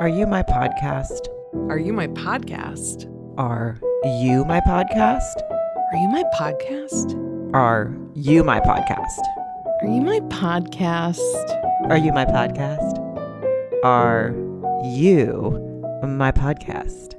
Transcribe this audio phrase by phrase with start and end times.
[0.00, 1.28] Are you my podcast?
[1.68, 3.04] Are you my podcast?
[3.36, 3.76] Are
[4.22, 5.42] you my podcast?
[5.92, 7.12] Are you my podcast?
[7.52, 9.20] Are you my podcast?
[9.82, 11.20] Are you my podcast?
[11.90, 12.96] Are you my podcast?
[13.84, 14.32] Are
[14.88, 17.12] you my podcast?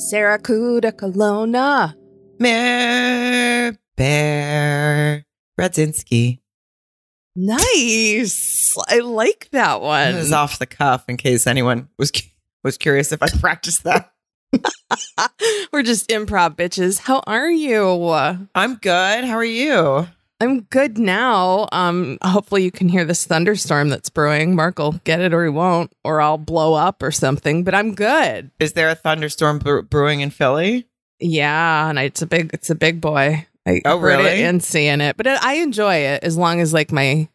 [0.00, 1.96] Sarah Kuda Colonna.
[2.38, 5.24] Mayor Bear
[5.58, 6.38] Radzinski.
[7.34, 8.63] Nice.
[8.88, 12.10] I like that It was off the cuff in case anyone was
[12.62, 14.10] was curious if I practiced that.
[15.72, 17.00] We're just improv bitches.
[17.00, 18.46] How are you?
[18.54, 19.24] I'm good.
[19.24, 20.06] How are you?
[20.40, 21.68] I'm good now.
[21.72, 24.54] Um, hopefully you can hear this thunderstorm that's brewing.
[24.54, 27.64] Mark will get it or he won't, or I'll blow up or something.
[27.64, 28.50] But I'm good.
[28.60, 30.86] Is there a thunderstorm bre- brewing in Philly?
[31.20, 33.46] Yeah, and it's a big, it's a big boy.
[33.66, 34.26] I Oh, really?
[34.26, 37.28] it and seeing it, but I enjoy it as long as like my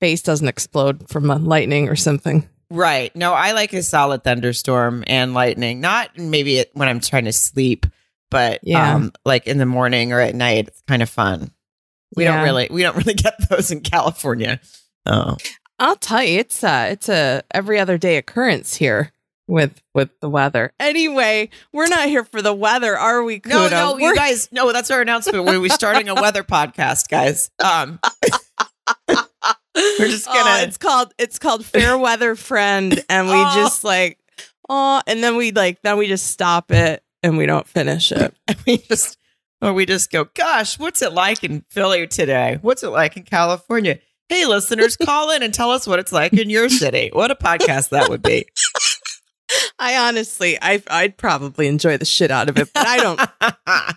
[0.00, 2.48] face doesn't explode from a lightning or something.
[2.70, 3.14] Right.
[3.16, 5.80] No, I like a solid thunderstorm and lightning.
[5.80, 7.84] Not maybe when I'm trying to sleep,
[8.30, 8.94] but Yeah.
[8.94, 11.50] um, like in the morning or at night, it's kind of fun.
[12.16, 14.60] We don't really we don't really get those in California.
[15.06, 15.36] Oh,
[15.78, 19.12] I'll tell you, it's a, it's a every other day occurrence here
[19.48, 20.72] with with the weather.
[20.78, 23.40] Anyway, we're not here for the weather, are we?
[23.46, 23.70] no, Kudo?
[23.70, 24.48] no, you We're- guys.
[24.52, 25.44] No, that's our announcement.
[25.44, 27.50] We're, we're starting a weather podcast, guys.
[27.64, 27.98] Um,
[29.98, 33.52] we're just Oh, gonna- it's called it's called Fair Weather Friend, and we Oh.
[33.54, 34.18] just like
[34.68, 38.34] oh, and then we like then we just stop it and we don't finish it.
[38.48, 39.16] And we just
[39.62, 42.58] or we just go, gosh, what's it like in Philly today?
[42.62, 43.98] What's it like in California?
[44.28, 47.10] Hey, listeners, call in and tell us what it's like in your city.
[47.12, 48.46] What a podcast that would be.
[49.78, 53.20] I honestly, I I'd probably enjoy the shit out of it, but I don't.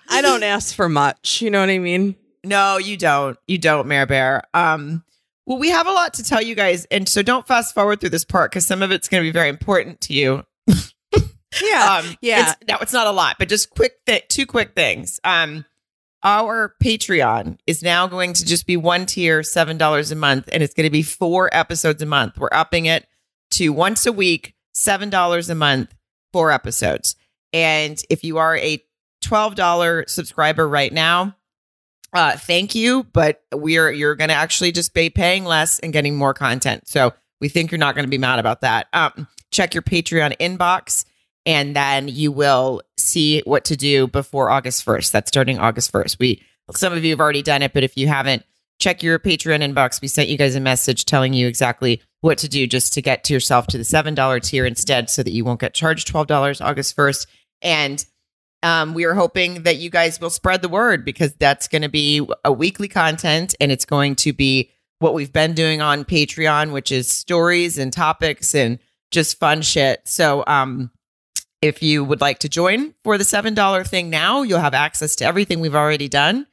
[0.10, 1.42] I don't ask for much.
[1.42, 2.16] You know what I mean?
[2.44, 3.38] no, you don't.
[3.48, 4.44] You don't, Mayor Bear.
[4.54, 5.04] Um,
[5.46, 8.10] well, we have a lot to tell you guys, and so don't fast forward through
[8.10, 10.44] this part because some of it's going to be very important to you.
[11.62, 12.02] Yeah.
[12.04, 12.52] Um, yeah.
[12.52, 15.20] It's, no, it's not a lot, but just quick, th- two quick things.
[15.24, 15.66] Um,
[16.24, 20.64] our Patreon is now going to just be one tier, seven dollars a month, and
[20.64, 22.38] it's going to be four episodes a month.
[22.38, 23.08] We're upping it
[23.52, 25.94] to once a week, seven dollars a month,
[26.32, 27.16] four episodes.
[27.52, 28.82] And if you are a
[29.22, 31.36] twelve dollar subscriber right now,
[32.14, 36.16] uh, thank you, but we're you're going to actually just be paying less and getting
[36.16, 36.88] more content.
[36.88, 38.88] So we think you're not going to be mad about that.
[38.94, 41.06] Um, check your Patreon inbox
[41.46, 45.12] and then you will see what to do before August 1st.
[45.12, 46.20] That's starting August 1st.
[46.20, 46.42] We
[46.74, 48.46] some of you have already done it, but if you haven't,
[48.80, 50.02] check your Patreon inbox.
[50.02, 53.26] We sent you guys a message telling you exactly what to do just to get
[53.26, 56.96] to yourself to the $7 tier instead so that you won't get charged $12 August
[56.96, 57.28] 1st.
[57.62, 58.06] And
[58.64, 61.90] um, we are hoping that you guys will spread the word because that's going to
[61.90, 66.72] be a weekly content and it's going to be what we've been doing on Patreon,
[66.72, 68.80] which is stories and topics and
[69.12, 70.02] just fun shit.
[70.06, 70.92] So, um,
[71.62, 75.26] if you would like to join for the $7 thing now, you'll have access to
[75.26, 76.46] everything we've already done.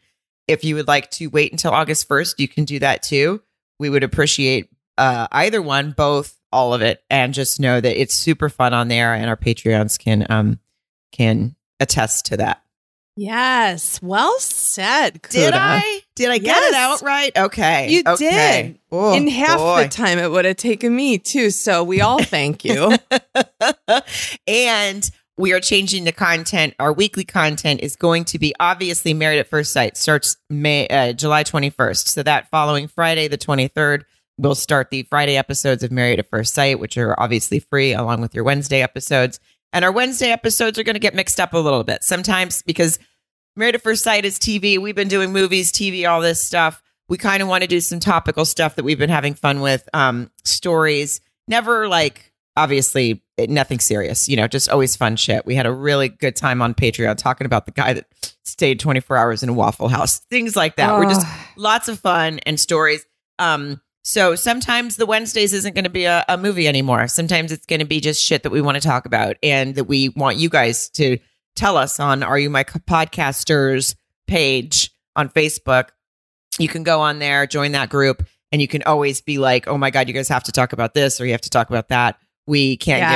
[0.47, 3.42] If you would like to wait until August 1st, you can do that too.
[3.81, 8.15] We would appreciate uh, either one, both, all of it, and just know that it's
[8.15, 10.60] super fun on there, and our Patreons can um
[11.12, 12.62] can attest to that.
[13.16, 14.00] yes.
[14.02, 15.20] Well said.
[15.30, 16.00] Did I?
[16.14, 16.72] Did I get Yes.
[16.72, 17.36] it out right?
[17.36, 18.62] Okay, You okay.
[18.62, 18.78] did.
[18.92, 19.82] Oh, In half boy.
[19.82, 21.50] the time it would have taken me too.
[21.50, 22.92] So we all thank you.
[24.46, 26.74] and we are changing the content.
[26.78, 31.12] Our weekly content is going to be obviously Married at First Sight starts May uh,
[31.14, 32.08] July 21st.
[32.08, 34.02] So that following Friday, the 23rd,
[34.38, 38.20] we'll start the Friday episodes of Married at First Sight, which are obviously free, along
[38.20, 39.41] with your Wednesday episodes.
[39.72, 42.98] And our Wednesday episodes are going to get mixed up a little bit sometimes because
[43.56, 44.78] Married at First Sight is TV.
[44.78, 46.82] We've been doing movies, TV, all this stuff.
[47.08, 49.88] We kind of want to do some topical stuff that we've been having fun with,
[49.92, 51.20] um, stories.
[51.48, 55.47] Never like obviously nothing serious, you know, just always fun shit.
[55.47, 58.06] We had a really good time on Patreon talking about the guy that
[58.44, 60.92] stayed 24 hours in a Waffle House, things like that.
[60.94, 63.04] We're just Oh, lots of fun and stories.
[63.38, 67.06] Um, so sometimes the Wednesdays isn't going to be a, a movie anymore.
[67.09, 69.84] Sometimes it's going to be just shit that we want to talk about and that
[69.84, 71.19] we want you guys to
[71.57, 73.95] tell us on Are You My Podcasters
[74.27, 75.89] page on Facebook.
[76.59, 79.78] You can go on there, join that group, and you can always be like, oh
[79.78, 81.89] my God, you guys have to talk about this or you have to talk about
[81.89, 82.19] that.
[82.47, 83.10] We can't Yes.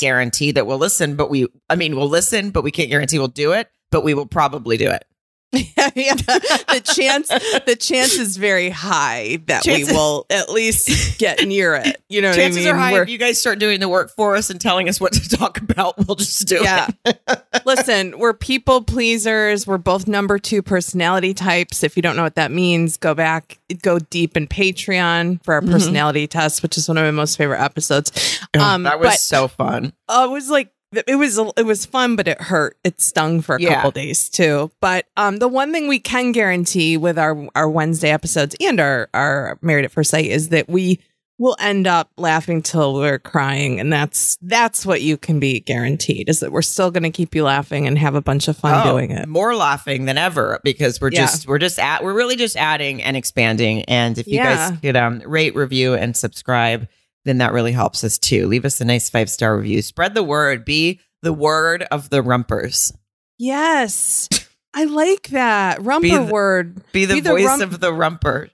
[0.00, 3.18] guarantee, guarantee that we'll listen, but we, I mean, we'll listen, but we can't guarantee
[3.18, 5.04] we'll do it, but we will probably do it.
[5.52, 6.14] yeah, yeah.
[6.14, 7.28] The chance
[7.66, 12.00] the chance is very high that Chances- we will at least get near it.
[12.08, 12.74] You know what Chances I mean?
[12.76, 15.00] are high We're- if you guys start doing the work for us and telling us
[15.00, 16.86] what to talk about, we'll just do Yeah.
[17.04, 17.20] it.
[17.66, 19.66] Listen, we're people pleasers.
[19.66, 21.82] We're both number two personality types.
[21.82, 25.62] If you don't know what that means, go back, go deep in Patreon for our
[25.62, 25.72] Mhm.
[25.72, 28.38] personality test, which is one of my most favorite episodes.
[28.58, 29.92] Um, that was but- so fun.
[30.08, 32.76] Uh, it was like it was it was fun, but it hurt.
[32.84, 33.76] It stung for a Yeah.
[33.76, 34.70] couple days too.
[34.80, 39.08] But um, the one thing we can guarantee with our our Wednesday episodes and our
[39.14, 41.00] our Married at First Sight is that we
[41.38, 46.28] will end up laughing till we're crying, and that's that's what you can be guaranteed
[46.28, 48.86] is that we're still going to keep you laughing and have a bunch of fun
[48.86, 49.26] Oh, doing it.
[49.28, 51.20] More laughing than ever because we're Yeah.
[51.20, 53.84] just we're just at we're really just adding and expanding.
[53.84, 54.70] And if you Yeah.
[54.70, 56.88] guys could um rate, review, and subscribe,
[57.24, 58.46] then that really helps us too.
[58.46, 59.82] Leave us a nice five star review.
[59.82, 60.64] Spread the word.
[60.64, 62.92] Be the word of the rumpers.
[63.38, 64.28] Yes,
[64.74, 66.82] I like that rumper Be the- word.
[66.92, 68.50] Be the Be the voice rump- of the rumper.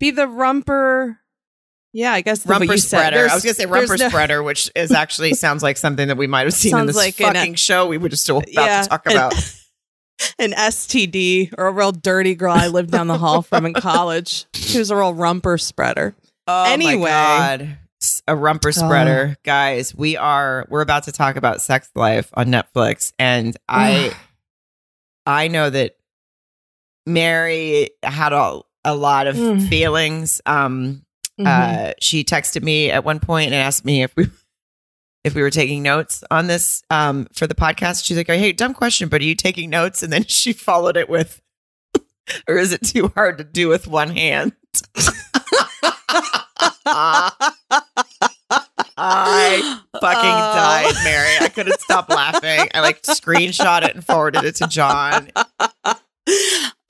[0.00, 1.18] Be the rumper.
[1.92, 3.28] Yeah, I guess Rumper spreader.
[3.30, 6.26] I was gonna say rumper no- spreader, which is actually sounds like something that we
[6.26, 8.82] might have seen in Sounds this like an- fucking show we were just about Yeah,
[8.82, 9.34] to talk an- about.
[10.38, 14.46] an STD or a real dirty girl I lived down the hall from in college.
[14.52, 16.14] She was a real rumper spreader.
[16.46, 17.76] Oh Anyway.
[18.28, 18.38] My god.
[18.38, 19.36] S- A rumper spreader.
[19.44, 24.12] Guys, we are we're about to talk about sex life on Netflix and I
[25.26, 25.96] I know that
[27.06, 29.68] Mary had a, a lot of Mm.
[29.68, 30.40] feelings.
[30.46, 31.04] Um
[31.40, 31.46] Mhm.
[31.46, 34.28] uh she texted me at one point and asked me if we
[35.24, 38.04] if we were taking notes on this um for the podcast.
[38.04, 41.08] She's like, "Hey, dumb question, but are you taking notes?" And then she followed it
[41.08, 41.40] with
[42.48, 44.52] or is it too hard to do with one hand?
[48.98, 50.92] I fucking Oh.
[50.92, 51.36] died, Mary.
[51.40, 52.68] I couldn't stop laughing.
[52.74, 55.30] I like screenshot it and forwarded it to John.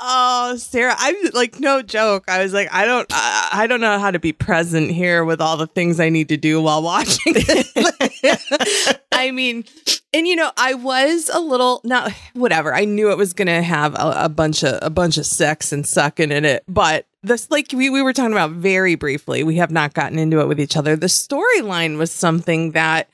[0.00, 2.24] oh, Sarah, I'm like no joke.
[2.28, 5.40] I was like, I don't, I, I don't know how to be present here with
[5.40, 7.34] all the things I need to do while watching.
[7.36, 9.00] it.
[9.12, 9.64] I mean,
[10.12, 12.74] and you know, I was a little not whatever.
[12.74, 15.86] I knew it was gonna have a, a bunch of a bunch of sex and
[15.86, 19.42] sucking in it, but this like we, we were talking about very briefly.
[19.42, 20.96] We have not gotten into it with each other.
[20.96, 23.08] The storyline was something that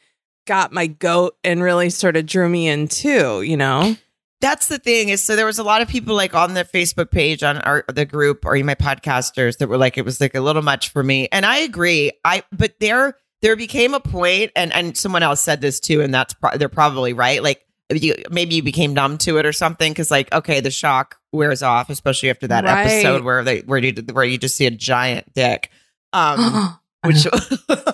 [0.46, 3.96] got my goat and really sort of drew me in too, you know?
[4.44, 7.10] That's the thing is so there was a lot of people like on the Facebook
[7.10, 10.40] page on our the group or my podcasters that were like it was like a
[10.42, 11.28] little much for me.
[11.32, 12.12] And I agree.
[12.26, 16.12] I but there there became a point and and someone else said this too and
[16.12, 17.42] that's pro- they're probably right.
[17.42, 21.16] Like you, maybe you became numb to it or something because like okay the shock
[21.32, 22.86] wears off especially after that Right.
[22.86, 25.70] episode where they where you where you just see a giant dick.
[26.12, 27.26] Um which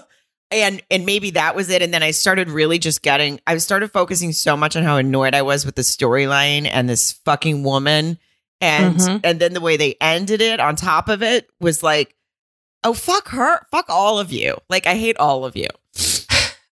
[0.50, 3.91] and and maybe that was it and then i started really just getting i started
[3.93, 8.19] focusing so much on how annoyed i was with the storyline and this fucking woman
[8.61, 9.20] and Mhm.
[9.25, 12.14] and then the way they ended it on top of it was like
[12.85, 15.69] oh fuck her fuck all of you like i hate all of you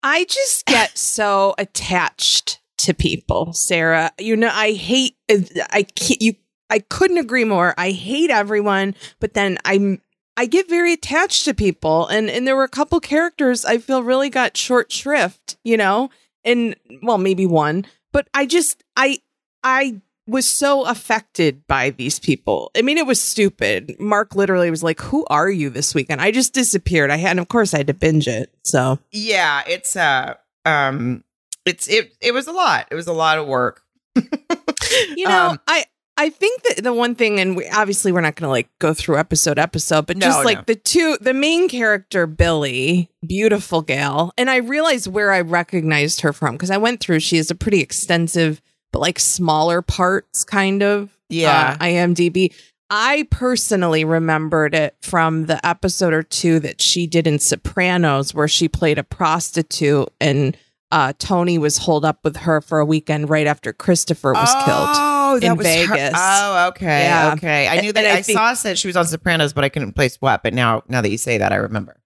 [0.04, 4.12] I just get so attached to people, Sarah.
[4.20, 5.16] You know, I hate.
[5.30, 6.34] I can't, you.
[6.72, 7.76] I couldn't agree more.
[7.78, 10.02] I hate everyone, but then I'm.
[10.42, 14.02] I get very attached to people, and and there were a couple characters I feel
[14.02, 15.56] really got short shrift.
[15.64, 16.10] You know,
[16.44, 19.20] and well, maybe one, but I just I
[19.64, 22.72] I was so affected by these people.
[22.76, 23.96] I mean, it was stupid.
[24.00, 27.12] Mark literally was like, "Who are you this weekend?" I just disappeared.
[27.12, 28.52] I had, and of course, I had to binge it.
[28.64, 28.98] So.
[29.12, 30.34] yeah it's uh
[30.66, 31.24] um
[31.68, 33.84] it's it it was a lot it was a lot of work
[34.16, 35.86] you know Um, i
[36.18, 38.94] i think that the one thing and we obviously we're not going to like go
[38.94, 40.64] through episode episode but No, just like no.
[40.68, 46.34] the two the main character Billie beautiful gal and i realized where i recognized her
[46.34, 50.84] from because i went through she has a pretty extensive but like smaller parts kind
[50.84, 51.78] of Yeah.
[51.80, 52.54] uh, imdb
[52.90, 58.50] i personally remembered it from the episode or two that she did in sopranos where
[58.50, 60.58] she played a prostitute and
[60.94, 64.90] uh, Tony was holed up with her for a weekend right after Christopher was killed.
[65.32, 66.14] Oh, that in was her- Vegas.
[66.16, 67.34] Oh, okay, Yeah.
[67.38, 67.68] okay.
[67.68, 68.06] I knew that.
[68.06, 70.44] I, I think- saw that she was on Sopranos, but I couldn't place what.
[70.44, 71.98] But now, now that you say that, I remember.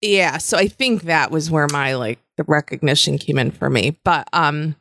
[0.00, 3.98] Yeah, so I think that was where my like the recognition came in for me.
[4.04, 4.76] But um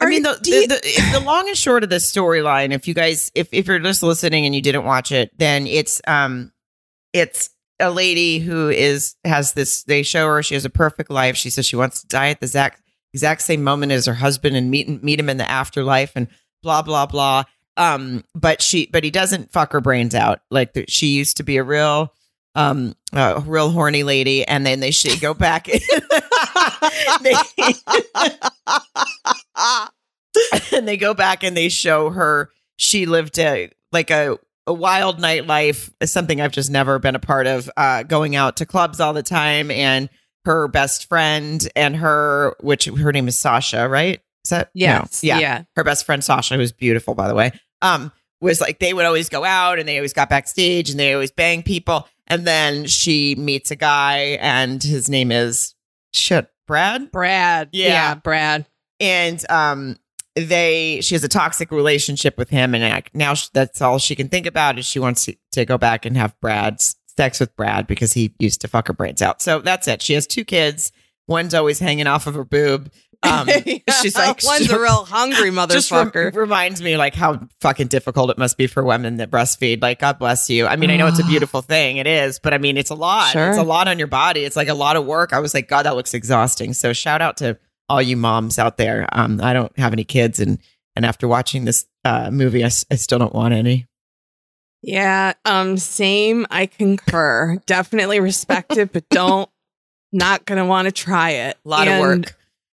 [0.00, 3.32] I mean, the the, the, the long and short of this storyline, if you guys,
[3.34, 6.52] if if you're just listening and you didn't watch it, then it's um,
[7.12, 7.50] it's
[7.80, 9.82] a lady who is has this.
[9.84, 11.36] They show her she has a perfect life.
[11.36, 12.80] She says she wants to die at the exact
[13.12, 16.28] exact same moment as her husband and meet meet him in the afterlife and
[16.62, 17.44] blah blah blah.
[17.76, 20.40] Um, but she but he doesn't fuck her brains out.
[20.50, 22.12] Like she used to be a real
[22.54, 27.34] um a real horny lady and then they should go back they,
[30.76, 34.36] and they go back and they show her she lived a like a
[34.66, 38.66] a wild nightlife something i've just never been a part of uh going out to
[38.66, 40.08] clubs all the time and
[40.44, 44.86] her best friend and her which her name is sasha right is that no.
[44.86, 45.62] yes, yeah yeah.
[45.76, 47.52] her best friend Sasha, who's beautiful by the way,
[47.82, 51.12] um, was like they would always go out and they always got backstage and they
[51.12, 52.08] always bang people.
[52.26, 55.74] And then she meets a guy and his name is
[56.12, 57.10] shit, Brad.
[57.10, 57.70] Brad.
[57.72, 57.88] Yeah.
[57.88, 58.66] Yeah, Brad.
[59.00, 59.96] and um
[60.36, 64.28] they she has a toxic relationship with him and now sh- that's all she can
[64.28, 67.88] think about is she wants to, to go back and have brad's sex with brad
[67.88, 70.92] because he used to fuck her brains out so that's it she has two kids
[71.26, 72.88] one's always hanging off of her boob
[73.24, 73.48] um
[74.00, 76.32] she's like one's a real hungry motherfucker.
[76.34, 80.18] reminds me like how fucking difficult it must be for women that breastfeed like god
[80.18, 82.76] bless you i mean i know it's a beautiful thing it is but i mean
[82.76, 83.48] it's a lot Sure.
[83.48, 85.68] it's a lot on your body it's like a lot of work i was like
[85.68, 87.58] god that looks exhausting so shout out to
[87.88, 90.58] all you moms out there um i don't have any kids and
[90.94, 93.86] and after watching this uh movie i, s- I still don't want any
[94.80, 96.46] yeah, um, same.
[96.52, 97.58] I concur.
[97.66, 99.50] Definitely respect it, but don't.
[100.12, 101.58] Not gonna want to try it.
[101.64, 102.37] a lot And of work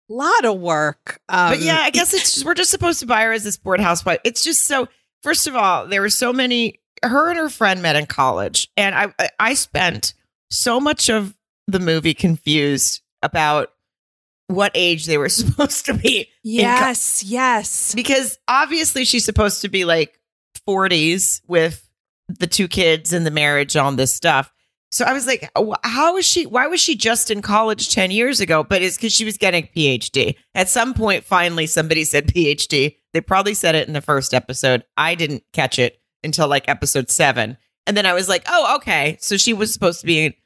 [0.08, 1.20] Lot of work.
[1.28, 3.52] Um, but yeah, I guess it's just, we're just supposed to buy her as a
[3.52, 4.20] sport housewife.
[4.24, 4.88] It's just so.
[5.22, 6.80] First of all, there were so many.
[7.02, 10.14] Her and her friend met in college, and I I- I spent
[10.50, 11.34] so much of
[11.66, 13.70] the movie confused about
[14.46, 17.94] what age they were supposed to be Yes, yes.
[17.94, 20.18] because obviously she's supposed to be like
[20.66, 21.86] 40s with
[22.28, 24.50] the two kids and the marriage on this stuff.
[24.90, 25.50] So I was like,
[25.84, 26.46] how is she?
[26.46, 28.64] Why was she just in college 10 years ago?
[28.64, 30.36] But it's because she was getting a PhD.
[30.54, 32.96] At some point, finally, somebody said PhD.
[33.12, 34.84] They probably said it in the first episode.
[34.96, 37.58] I didn't catch it until like episode seven.
[37.86, 39.18] And then I was like, oh, okay.
[39.20, 40.38] So she was supposed to be,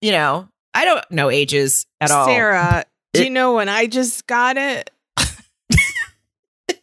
[0.00, 2.26] you know, I don't know ages at all.
[2.26, 4.90] Sarah, do you know when I just got it?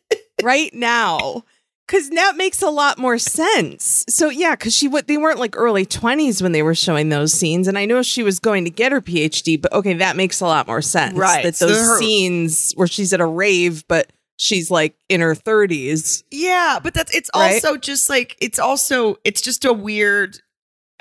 [0.43, 1.43] right now.
[1.89, 4.05] Cause that makes a lot more sense.
[4.07, 7.33] So yeah, cause she what they weren't like early twenties when they were showing those
[7.33, 10.39] scenes, and I know she was going to get her PhD, but okay, that makes
[10.39, 11.15] a lot more sense.
[11.17, 11.43] Right.
[11.43, 15.33] That So those her- scenes where she's at a rave, but she's like in her
[15.33, 16.23] thirties.
[16.29, 17.55] Yeah, but that's it's Right?
[17.55, 20.37] also just like it's also it's just a weird.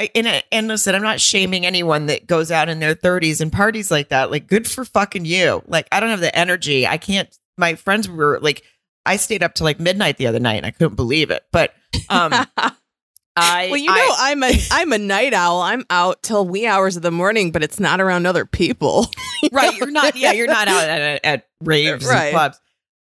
[0.00, 3.40] I- And I- and listen, I'm not shaming anyone that goes out in their 30s
[3.42, 4.30] and parties like that.
[4.30, 5.60] Like, good for fucking you.
[5.66, 6.86] Like, I don't have the energy.
[6.86, 7.28] I can't.
[7.58, 8.62] My friends were like,
[9.08, 11.44] I stayed up to like midnight the other night and I couldn't believe it.
[11.52, 11.72] But
[12.08, 12.32] um,
[13.36, 15.60] I well, you know, I, am a I'm a night owl.
[15.60, 19.06] I'm out till wee hours of the morning, but it's not around other people.
[19.52, 20.16] right, you're not.
[20.16, 22.26] Yeah, you're not out at, at raves Right.
[22.26, 22.60] and clubs.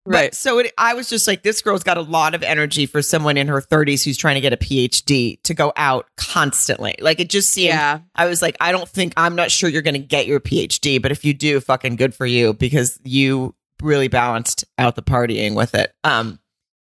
[0.05, 0.31] Right.
[0.31, 3.01] But so it, I was just like, this girl's got a lot of energy for
[3.01, 6.95] someone in her 30s who's trying to get a PhD to go out constantly.
[6.99, 7.99] Like it just seemed, Yeah.
[8.13, 11.01] I was like, I don't think, I'm not sure you're going to get your PhD,
[11.01, 15.55] but if you do, fucking good for you because you really balanced out the partying
[15.55, 15.93] with it.
[16.03, 16.39] Um,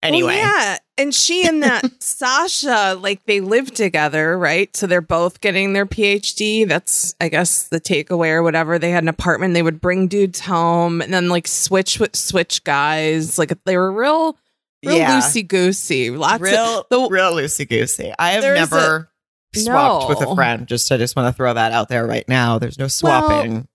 [0.02, 0.36] anyway.
[0.36, 0.78] Well, yeah.
[0.98, 4.76] And she and that Sasha, like they live together, right?
[4.76, 6.68] So they're both getting their PhD.
[6.68, 8.78] That's, I guess, the takeaway or whatever.
[8.78, 9.56] They had an apartment.
[9.56, 13.40] They would bring dudes home and then like switch with switch guys.
[13.40, 14.38] Like they were real,
[14.86, 15.20] real Yeah.
[15.20, 16.12] loosey goosey.
[16.12, 18.14] Lots real, of the, real loosey goosey.
[18.20, 19.10] I have never
[19.56, 20.68] swapped with a friend.
[20.68, 22.60] Just, I just want to throw that out there right now.
[22.60, 23.68] There's no swapping.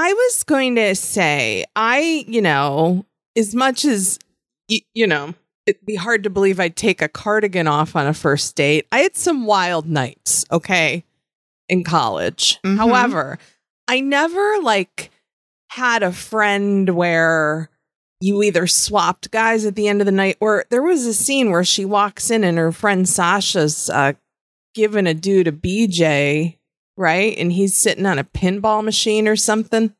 [0.00, 3.04] I was going to say, I, you know,
[3.36, 4.18] as much as,
[4.70, 5.34] y- you know,
[5.66, 8.86] it'd be hard to believe I'd take a cardigan off on a first date.
[8.92, 11.04] I had some wild nights, okay,
[11.68, 12.60] in college.
[12.64, 12.76] Mhm.
[12.76, 13.38] However,
[13.88, 15.10] I never like
[15.70, 17.68] had a friend where
[18.20, 21.50] you either swapped guys at the end of the night or there was a scene
[21.50, 24.12] where she walks in and her friend Sasha's uh,
[24.74, 26.57] giving a dude a BJ,
[26.98, 27.36] right?
[27.38, 29.94] And he's sitting on a pinball machine or something.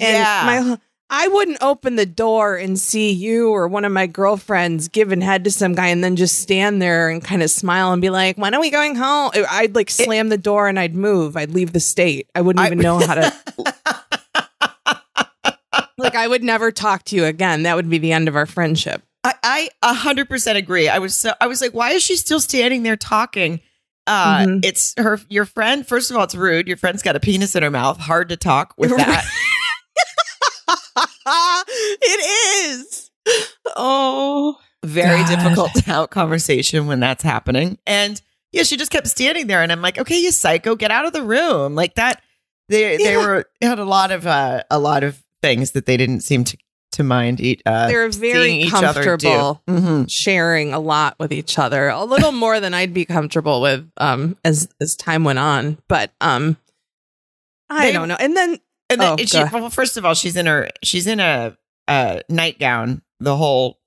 [0.00, 0.42] And yeah.
[0.44, 0.78] my
[1.12, 5.42] I wouldn't open the door and see you or one of my girlfriends giving head
[5.42, 8.38] to some guy and then just stand there and kind of smile and be like,
[8.38, 11.36] "When are we going home?" I'd like slam the door and I'd move.
[11.36, 12.30] I'd leave the state.
[12.34, 13.34] I wouldn't I- even know how to
[15.98, 17.64] like I would never talk to you again.
[17.64, 19.02] That would be the end of our friendship.
[19.24, 20.88] I, I a hundred percent agree.
[20.88, 23.60] I was so I was like, why is she still standing there talking?
[24.10, 24.64] Uh, Mhm.
[24.64, 25.86] it's her your friend.
[25.86, 26.66] First of all, it's rude.
[26.66, 27.98] Your friend's got a penis in her mouth.
[27.98, 29.24] Hard to talk with that.
[32.02, 33.10] it is.
[33.76, 34.58] Oh.
[34.82, 35.28] Very God.
[35.28, 37.78] difficult to have conversation when that's happening.
[37.86, 38.20] And
[38.52, 41.12] yeah, she just kept standing there, and I'm like, okay, you psycho, get out of
[41.12, 41.74] the room.
[41.74, 42.22] Like that.
[42.68, 46.20] They they were had a lot of uh, a lot of things that they didn't
[46.20, 46.56] seem to
[46.92, 47.40] to mind.
[47.40, 47.62] Eat.
[47.64, 49.62] Uh, They're very each comfortable.
[49.68, 50.10] Mhm.
[50.10, 54.36] sharing a lot with each other a little more than i'd be comfortable with um
[54.44, 56.56] as as time went on but um
[57.68, 58.58] i They- don't know and then
[58.90, 61.56] And then Oh, she, well, first of all, she's in her she's in a,
[61.86, 63.78] a nightgown the whole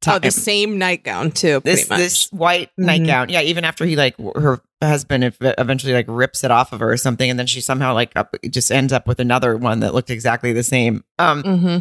[0.00, 0.14] time.
[0.16, 2.84] oh the same nightgown too pretty this much this white Mhm.
[2.86, 3.28] nightgown.
[3.28, 6.96] Yeah, even after he like her husband eventually like rips it off of her or
[6.96, 10.08] something, and then she somehow like up, just ends up with another one that looked
[10.10, 11.04] exactly the same.
[11.18, 11.78] Um, hmm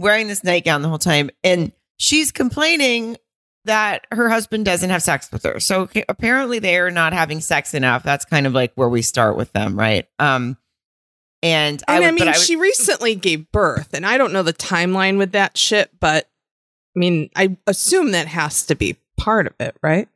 [0.00, 3.16] wearing this nightgown the whole time, and she's complaining
[3.66, 5.60] that her husband doesn't have sex with her.
[5.60, 8.02] So apparently they are not having sex enough.
[8.02, 10.08] That's kind of like where we start with them, right?
[10.18, 10.56] Um,
[11.42, 14.42] And, And I, would- but mean, would- she recently gave birth, and I don't know
[14.42, 16.28] the timeline with that shit, but
[16.96, 20.08] I mean, I assume that has to be part of it, right?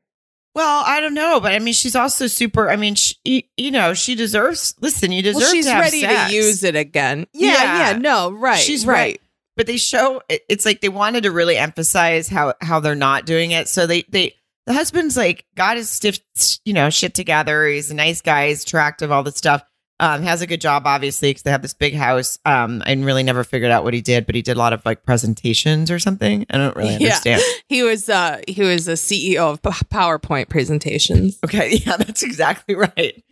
[0.56, 2.70] well, I don't know, but I mean, she's also super.
[2.70, 4.74] I mean, she, you know, she deserves.
[4.80, 5.42] Listen, you deserve.
[5.42, 6.30] well, she's to ready sex.
[6.30, 7.26] to use it again.
[7.32, 7.90] Yeah, Yeah.
[7.90, 8.60] yeah, no, right.
[8.60, 9.20] She's right.
[9.56, 13.50] But they show it's like they wanted to really emphasize how how they're not doing
[13.50, 14.34] it so they they
[14.66, 16.18] the husband's like got his stiff
[16.64, 19.62] you know shit together he's a nice guy he's attractive all this stuff
[20.00, 23.23] um has a good job obviously because they have this big house um i really
[23.23, 25.99] never figured out what he did but he did a lot of like presentations or
[26.00, 27.40] something i don't really understand.
[27.40, 27.52] Yeah.
[27.68, 31.38] He was uh he was a CEO of P- PowerPoint presentations.
[31.44, 33.23] Okay, yeah, that's exactly right.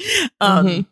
[0.41, 0.87] Um Mhm.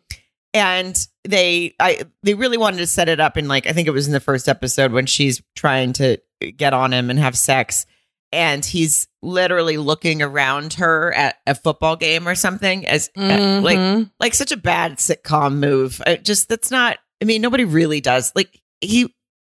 [0.53, 3.91] and they I they really wanted to set it up in like I think it
[3.91, 6.17] was in the first episode when she's trying to
[6.57, 7.85] get on him and have sex
[8.31, 13.77] and he's literally looking around her at a football game or something as uh, like
[13.77, 14.09] Mhm.
[14.19, 16.01] like such a bad sitcom move.
[16.07, 18.31] I just that's not I mean nobody really does.
[18.35, 19.13] Like he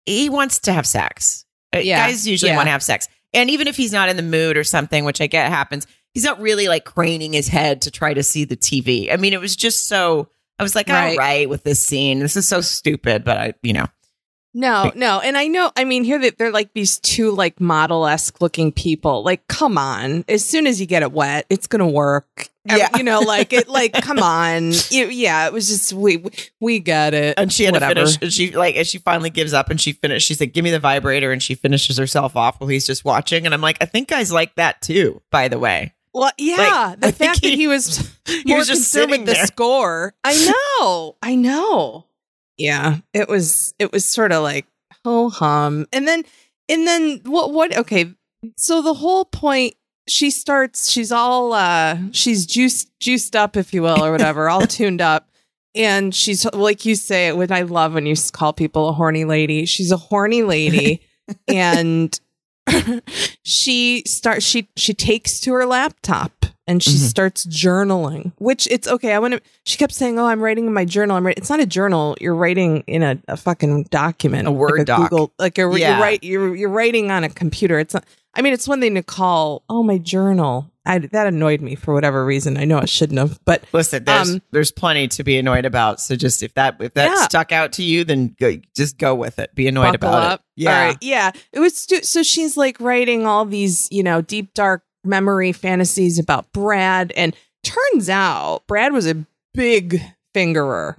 [0.06, 1.46] he wants to have sex.
[1.76, 2.56] Uh, Yeah, Guys usually yeah.
[2.58, 3.08] want to have sex.
[3.34, 6.24] And even if he's not in the mood or something, which I get happens, he's
[6.24, 9.14] not really like craning his head to try to see the TV.
[9.14, 10.28] I mean, it was just so
[10.62, 11.12] I was like, Right.
[11.12, 12.20] all right with this scene.
[12.20, 13.88] This is so stupid, but I, you know.
[14.54, 15.22] No, no.
[15.22, 18.74] And I know, I mean, here that they're like these two like model esque looking
[18.74, 19.24] people.
[19.24, 20.26] Like, come on.
[20.28, 22.50] As soon as you get it wet, it's going to work.
[22.66, 22.90] Yeah.
[22.98, 24.74] You know, like it, like, come on.
[24.90, 25.48] You, yeah.
[25.48, 26.22] It was just, we,
[26.60, 27.36] we got it.
[27.40, 27.94] And she had Whatever.
[27.94, 28.18] to finish.
[28.22, 30.80] And she like, she finally gives up and she finished, she said, "Give me the
[30.80, 33.46] vibrator," and she finishes herself off while he's just watching.
[33.46, 35.22] And I'm like, I think guys like that too.
[35.32, 36.56] By the way, Well, yeah.
[36.90, 39.34] Like, the I fact that he- he was he was just concerned with sitting the
[39.34, 39.46] there.
[39.46, 40.14] score.
[40.24, 41.16] I know.
[41.22, 42.08] I know.
[42.58, 42.98] Yeah.
[43.14, 44.66] It was, it was sort of like,
[45.06, 45.88] ho hum.
[45.92, 46.24] And then,
[46.70, 48.14] and then what, what, okay.
[48.58, 49.76] So the whole point,
[50.08, 54.62] she starts, she's all, uh, she's juiced, juiced up, if you will, or whatever, all
[54.68, 55.30] tuned up.
[55.74, 59.66] And she's like you say, when I love when you call people a horny lady,
[59.66, 61.02] she's a horny lady.
[61.48, 62.20] and
[63.44, 67.10] she starts she she takes to her laptop and she Mhm.
[67.10, 70.74] starts journaling which it's okay i want to she kept saying oh i'm writing in
[70.74, 74.48] my journal i'm writing it's not a journal you're writing in a, a fucking document
[74.48, 75.10] A Word like doc.
[75.10, 75.92] google like a, Yeah.
[75.94, 78.96] you're right you're, you're writing on a computer it's not i mean it's one thing
[78.96, 82.86] to call oh my journal I, that annoyed me for whatever reason i know I
[82.86, 86.00] shouldn't have but listen, there's Um, there's plenty to be annoyed about.
[86.02, 87.24] So just if that if that Yeah.
[87.26, 89.54] stuck out to you, then go, just go with it.
[89.54, 90.40] Be annoyed buckle about up.
[90.40, 90.64] it.
[90.64, 90.80] Yeah.
[90.80, 90.98] All right.
[91.02, 91.32] Yeah.
[91.54, 96.18] It was stu- so she's like writing all these, you know, deep dark memory fantasies
[96.18, 100.02] about Brad and turns out Brad was a big
[100.36, 100.96] fingerer.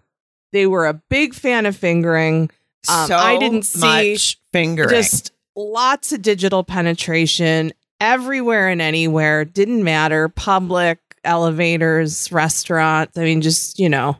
[0.53, 2.51] They were a big fan of fingering.
[2.89, 4.91] Um, so I didn't see much fingering.
[4.91, 9.45] Just lots of digital penetration everywhere and anywhere.
[9.45, 10.29] Didn't matter.
[10.29, 13.17] Public elevators, restaurants.
[13.17, 14.17] I mean, just, you know,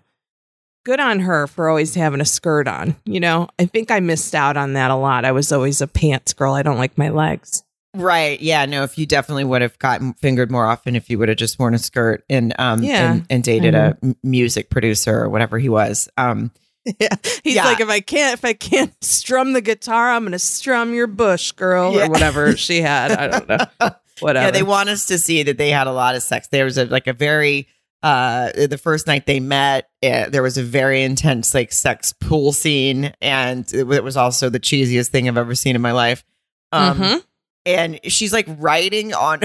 [0.85, 2.97] good on her for always having a skirt on.
[3.05, 5.25] You know, I think I missed out on that a lot.
[5.25, 6.55] I was always a pants girl.
[6.55, 7.65] I don't like my legs.
[7.95, 8.41] Right.
[8.41, 8.65] Yeah.
[8.65, 11.59] No, if you definitely would have gotten fingered more often if you would have just
[11.59, 13.13] worn a skirt and um Yeah.
[13.13, 16.09] and, and dated a music producer or whatever he was.
[16.17, 16.53] Um
[16.99, 17.15] Yeah.
[17.45, 17.65] He's Yeah.
[17.65, 21.07] like, if I can't, if I can't strum the guitar, I'm going to strum your
[21.07, 22.07] bush, girl, Yeah.
[22.07, 23.13] or whatever she had.
[23.13, 23.91] I don't know.
[24.21, 24.47] Whatever.
[24.47, 26.47] yeah, they want us to see that they had a lot of sex.
[26.49, 27.67] There was a like a very
[28.03, 32.53] uh the first night they met, uh, there was a very intense like sex pool
[32.53, 36.25] scene and it, it was also the cheesiest thing I've ever seen in my life.
[36.73, 37.25] Um Mhm.
[37.67, 39.41] and she's like writing on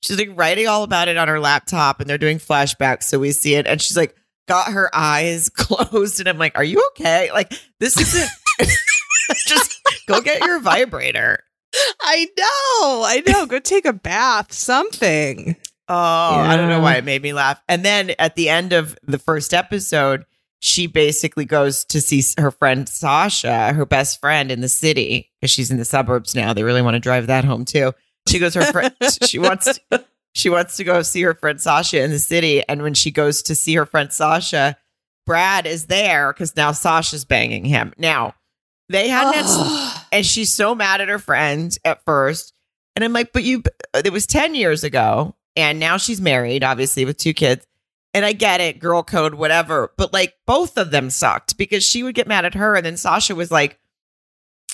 [0.00, 3.32] she's like writing all about it on her laptop and they're doing flashbacks so we
[3.32, 4.14] see it and she's like
[4.48, 8.30] got her eyes closed and i'm like are you okay like this isn't
[9.46, 11.40] just go get your vibrator
[12.00, 13.04] I know.
[13.04, 13.44] I know.
[13.44, 15.54] Go take a bath, something.
[15.88, 18.96] oh i don't know why it made me laugh and then at the end of
[19.04, 20.24] the first episode
[20.60, 25.50] she basically goes to see her friend Sasha, her best friend in the city, because
[25.50, 26.52] she's in the suburbs now.
[26.52, 27.92] They really want to drive that home too.
[28.28, 29.78] She goes, her friend, she wants,
[30.38, 32.62] she wants to go see her friend Sasha in the city.
[32.68, 34.76] And when she goes to see her friend Sasha,
[35.26, 37.92] Brad is there because now Sasha's banging him.
[37.98, 38.34] Now
[38.88, 40.04] they had, oh.
[40.12, 42.52] and she's so mad at her friend at first.
[42.94, 43.62] And I'm like, but you,
[43.94, 45.34] it was 10 years ago.
[45.56, 47.66] And now she's married, obviously, with two kids.
[48.14, 49.92] And I get it, girl code, whatever.
[49.96, 52.76] But like both of them sucked because she would get mad at her.
[52.76, 53.78] And then Sasha was like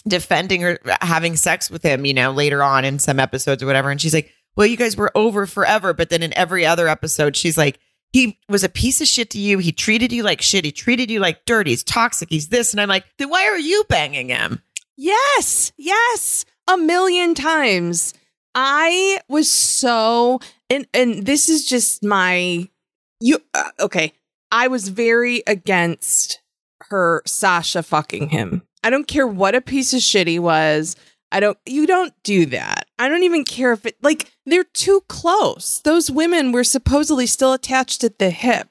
[0.07, 3.91] defending her having sex with him, you know, later on in some episodes or whatever.
[3.91, 5.93] And she's like, well, you guys were over forever.
[5.93, 7.79] But then in every other episode, she's like,
[8.13, 9.59] he was a piece of shit to you.
[9.59, 10.65] He treated you like shit.
[10.65, 11.67] He treated you like dirt.
[11.67, 12.31] He's toxic.
[12.31, 12.73] He's this.
[12.73, 14.63] And I'm like, then why are you banging him?
[14.97, 18.15] Yes, yes, a million times.
[18.55, 20.39] I was so
[20.71, 22.69] and and this is just my
[23.21, 24.13] you uh, okay.
[24.53, 26.41] I was very against
[26.91, 28.63] her Sasha fucking him.
[28.85, 30.95] I don't care what a piece of shit he was.
[31.35, 32.87] I don't you don't do that.
[32.97, 35.81] I don't even care if it like they're too close.
[35.81, 38.69] Those women were supposedly still attached at the hip.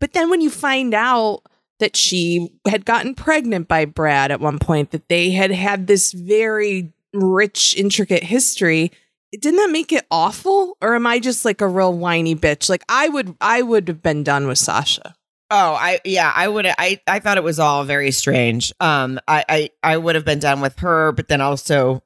[0.00, 1.42] But then when you find out
[1.80, 6.12] that she had gotten pregnant by Brad at one point, that they had had this
[6.12, 8.92] very rich, intricate history,
[9.32, 10.76] didn't that make it awful?
[10.80, 12.68] Or am I just like a real whiny bitch?
[12.68, 15.16] Like I would I would have been done with Sasha.
[15.56, 18.72] Oh, I yeah, I would I I thought it was all very strange.
[18.80, 22.02] Um I I, I would have been done with her, but then also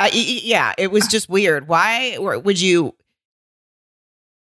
[0.00, 1.68] I yeah, it was just weird.
[1.68, 2.94] Why would you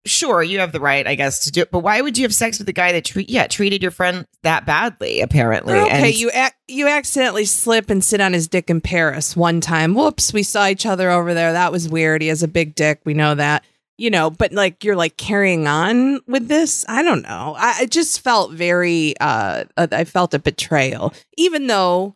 [0.08, 2.34] Sure, you have the right, I guess, to do it, but why would you have
[2.34, 5.22] sex with a guy that treat yeah treated your friend that badly?
[5.22, 5.90] Apparently, okay.
[6.10, 9.96] And- you ac- you accidentally slip and sit on his dick in Paris one time.
[9.96, 11.54] Whoops, we saw each other over there.
[11.54, 12.22] That was weird.
[12.22, 13.00] He has a big dick.
[13.06, 13.64] We know that
[13.98, 16.86] you know, but like you're like carrying on with this.
[16.88, 17.56] I don't know.
[17.58, 22.16] I, I just felt very, uh, I felt a betrayal, even though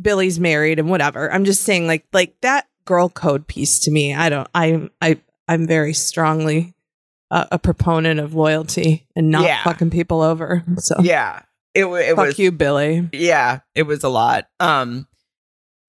[0.00, 1.32] Billie's married and whatever.
[1.32, 4.14] I'm just saying, like, like that girl code piece to me.
[4.14, 4.48] I don't.
[4.54, 4.90] I'm.
[5.00, 6.74] I I'm very strongly
[7.30, 9.62] uh, a proponent of loyalty and not yeah.
[9.62, 10.64] fucking people over.
[10.78, 11.42] So yeah,
[11.74, 13.08] it, it Fuck was you, Billie.
[13.12, 14.48] Yeah, it was a lot.
[14.60, 15.06] Um,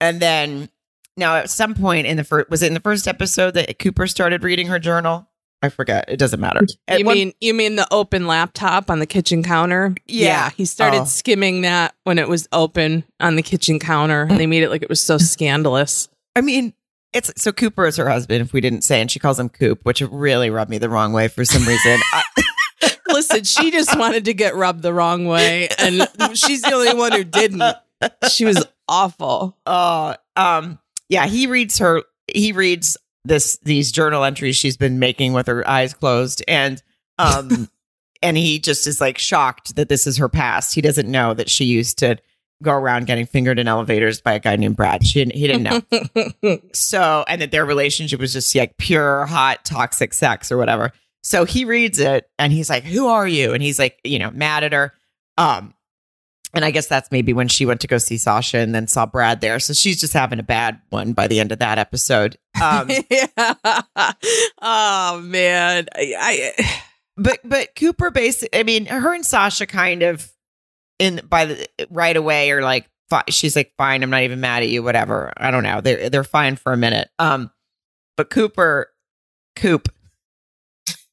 [0.01, 0.69] and then
[1.17, 4.07] now, at some point in the first, was it in the first episode that Cooper
[4.07, 5.27] started reading her journal?
[5.61, 6.05] I forget.
[6.07, 6.61] It doesn't matter.
[6.87, 9.95] At you one, mean you mean the open laptop on the kitchen counter?
[10.05, 11.05] Yeah, yeah he started oh.
[11.05, 14.83] skimming that when it was open on the kitchen counter, and they made it like
[14.83, 16.09] it was so scandalous.
[16.35, 16.73] I mean,
[17.13, 18.41] it's so Cooper is her husband.
[18.41, 21.13] If we didn't say, and she calls him Coop, which really rubbed me the wrong
[21.13, 21.99] way for some reason.
[22.13, 22.23] I,
[23.07, 27.13] Listen, she just wanted to get rubbed the wrong way, and she's the only one
[27.13, 27.63] who didn't.
[28.29, 29.57] She was awful.
[29.65, 35.33] Oh, um, yeah, he reads her he reads this these journal entries she's been making
[35.33, 36.81] with her eyes closed and
[37.17, 37.69] um
[38.21, 40.73] and he just is like shocked that this is her past.
[40.73, 42.17] He doesn't know that she used to
[42.63, 45.05] go around getting fingered in elevators by a guy named Brad.
[45.05, 46.59] She didn't, he didn't know.
[46.73, 50.91] so, and that their relationship was just like pure, hot, toxic sex or whatever.
[51.21, 54.29] So he reads it and he's like, "Who are you?" And he's like, you know,
[54.31, 54.93] mad at her.
[55.37, 55.73] Um,
[56.55, 59.05] and I guess that's maybe when she went to go see Sasha and then saw
[59.05, 59.59] Brad there.
[59.59, 62.37] So she's just having a bad one by the end of that episode.
[62.61, 63.27] Um, yeah.
[64.61, 65.87] Oh man.
[65.93, 66.81] I, I
[67.17, 70.31] but but Cooper basically I mean, her and Sasha kind of
[70.97, 72.89] in by the right away are like
[73.29, 75.33] she's like fine, I'm not even mad at you, whatever.
[75.35, 75.81] I don't know.
[75.81, 77.09] They're they're fine for a minute.
[77.19, 77.51] Um
[78.15, 78.87] but Cooper
[79.57, 79.89] Coop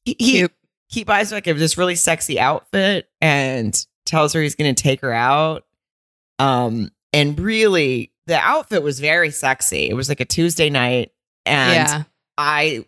[0.05, 0.47] he, he,
[0.87, 5.13] he buys like this really sexy outfit and tells her he's going to take her
[5.13, 5.65] out.
[6.39, 9.89] Um, and really, the outfit was very sexy.
[9.89, 11.11] It was like a Tuesday night,
[11.45, 12.03] and yeah.
[12.37, 12.85] I,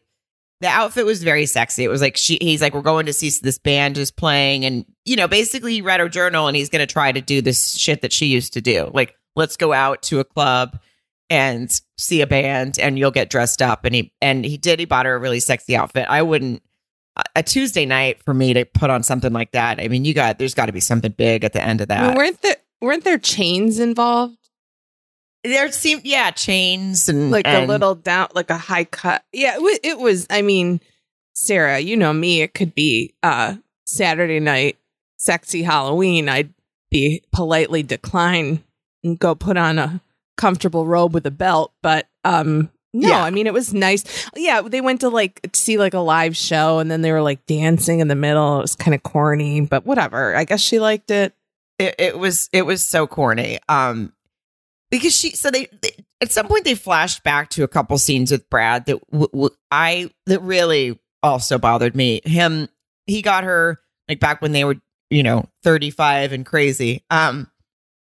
[0.61, 1.83] the outfit was very sexy.
[1.83, 4.85] It was like she, he's like, we're going to see this band is playing, and
[5.05, 7.77] you know, basically, he read her journal, and he's going to try to do this
[7.77, 10.79] shit that she used to do, like let's go out to a club
[11.29, 13.85] and see a band, and you'll get dressed up.
[13.85, 14.79] And he and he did.
[14.79, 16.07] He bought her a really sexy outfit.
[16.09, 16.61] I wouldn't
[17.35, 19.79] a Tuesday night for me to put on something like that.
[19.79, 22.15] I mean, you got there's got to be something big at the end of that.
[22.15, 24.37] Weren't there weren't there chains involved?
[25.43, 29.23] There seemed yeah, chains and like and, a little down, like a high cut.
[29.31, 30.27] Yeah, it, it was.
[30.29, 30.81] I mean,
[31.33, 32.41] Sarah, you know me.
[32.41, 34.77] It could be uh Saturday night,
[35.17, 36.27] sexy Halloween.
[36.27, 36.53] I'd
[36.89, 38.63] be politely decline
[39.03, 40.01] and go put on a
[40.35, 43.23] comfortable robe with a belt, but um no, yeah.
[43.23, 44.29] I mean it was nice.
[44.35, 47.45] Yeah, they went to like see like a live show and then they were like
[47.45, 48.59] dancing in the middle.
[48.59, 50.33] It was kind of corny, but whatever.
[50.35, 51.35] I guess she liked it.
[51.77, 53.59] It, it was it was so corny.
[53.67, 54.13] Um
[54.89, 58.31] because she so they, they, at some point they flashed back to a couple scenes
[58.31, 62.21] with Brad that w- w- I that really also bothered me.
[62.23, 62.69] Him
[63.07, 64.77] he got her like back when they were,
[65.09, 67.03] you know, 35 and crazy.
[67.09, 67.51] Um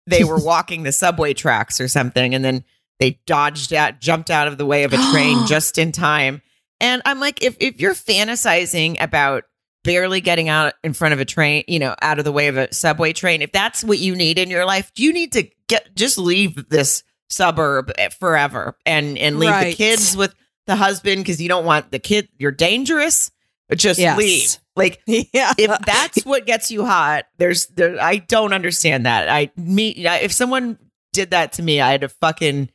[0.08, 2.66] they were walking the subway tracks or something and then
[3.00, 6.42] they dodged out, jumped out of the way of a train just in time.
[6.80, 9.44] And I'm like, if if you're fantasizing about
[9.84, 12.58] barely getting out in front of a train, you know, out of the way of
[12.58, 15.96] a subway train, if that's what you need in your life, you need to get
[15.96, 19.72] just leave this suburb eh, forever and and leave right.
[19.72, 20.36] the kids with
[20.68, 22.28] the husband because you don't want the kid.
[22.38, 23.32] You're dangerous.
[23.70, 24.18] But just yes.
[24.18, 24.58] leave.
[24.76, 25.54] Like, yeah.
[25.58, 28.00] if that's what gets you hot, there's there.
[28.02, 29.30] I don't understand that.
[29.30, 30.78] I me if someone
[31.14, 32.70] did that to me, I'd have fucking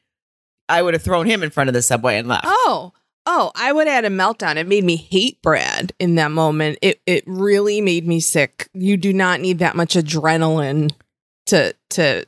[0.68, 2.44] I would have thrown him in front of the subway and left.
[2.46, 2.92] Oh,
[3.26, 4.57] oh, I would have had a meltdown.
[4.57, 6.78] It made me hate Brad in that moment.
[6.83, 8.68] It it really made me sick.
[8.74, 10.92] You do not need that much adrenaline
[11.46, 12.24] to to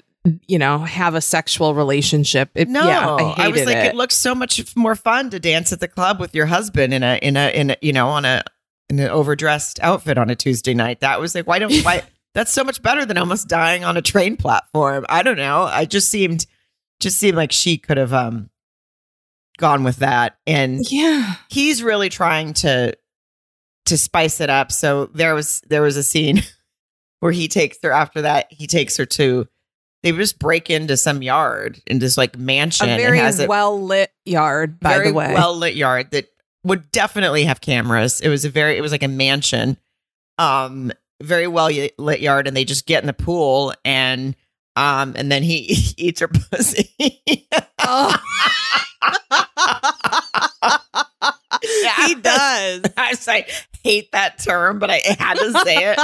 [0.46, 2.50] you know have a sexual relationship.
[2.54, 3.86] It, no, yeah, I, I, was like, it.
[3.86, 7.02] it looks so much more fun to dance at the club with your husband in
[7.02, 8.42] a in a in a you know on a
[8.88, 11.00] in an overdressed outfit on a Tuesday night.
[11.00, 12.02] That was like, why don't why
[12.34, 15.06] that's so much better than almost dying on a train platform.
[15.08, 15.62] I don't know.
[15.62, 16.46] I just seemed
[17.00, 18.50] just seemed like she could have um
[19.58, 20.38] gone with that.
[20.46, 21.34] And Yeah.
[21.50, 22.94] he's really trying to
[23.86, 24.70] to spice it up.
[24.72, 26.42] So there was there was a scene
[27.20, 29.48] where he takes her after that, he takes her to
[30.02, 32.88] they just break into some yard in this like mansion.
[32.88, 35.34] A very has a well lit yard, by very the way.
[35.34, 36.28] well lit yard that
[36.64, 38.20] would definitely have cameras.
[38.20, 39.76] It was a very it was like a mansion.
[40.38, 44.34] Um very well lit yard and they just get in the pool and
[44.80, 46.90] um and then he eats her pussy.
[47.80, 48.16] Oh.
[51.82, 52.06] Yeah.
[52.06, 52.82] he does.
[52.96, 53.50] I was like,
[53.82, 56.00] hate that term, but I had to say it.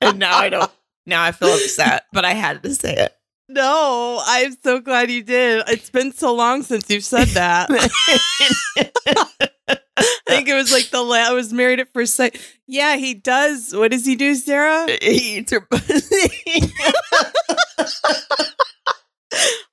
[0.00, 0.70] and now I don't.
[1.04, 3.14] Now I feel upset, but I had to say it.
[3.48, 5.62] No, I'm so glad you did.
[5.68, 7.70] It's been so long since you've said that.
[9.68, 12.38] I think it was like the la- I was married at first sight.
[12.66, 13.74] Yeah, he does.
[13.74, 14.86] What does he do, Sarah?
[15.00, 16.72] he eats her pussy.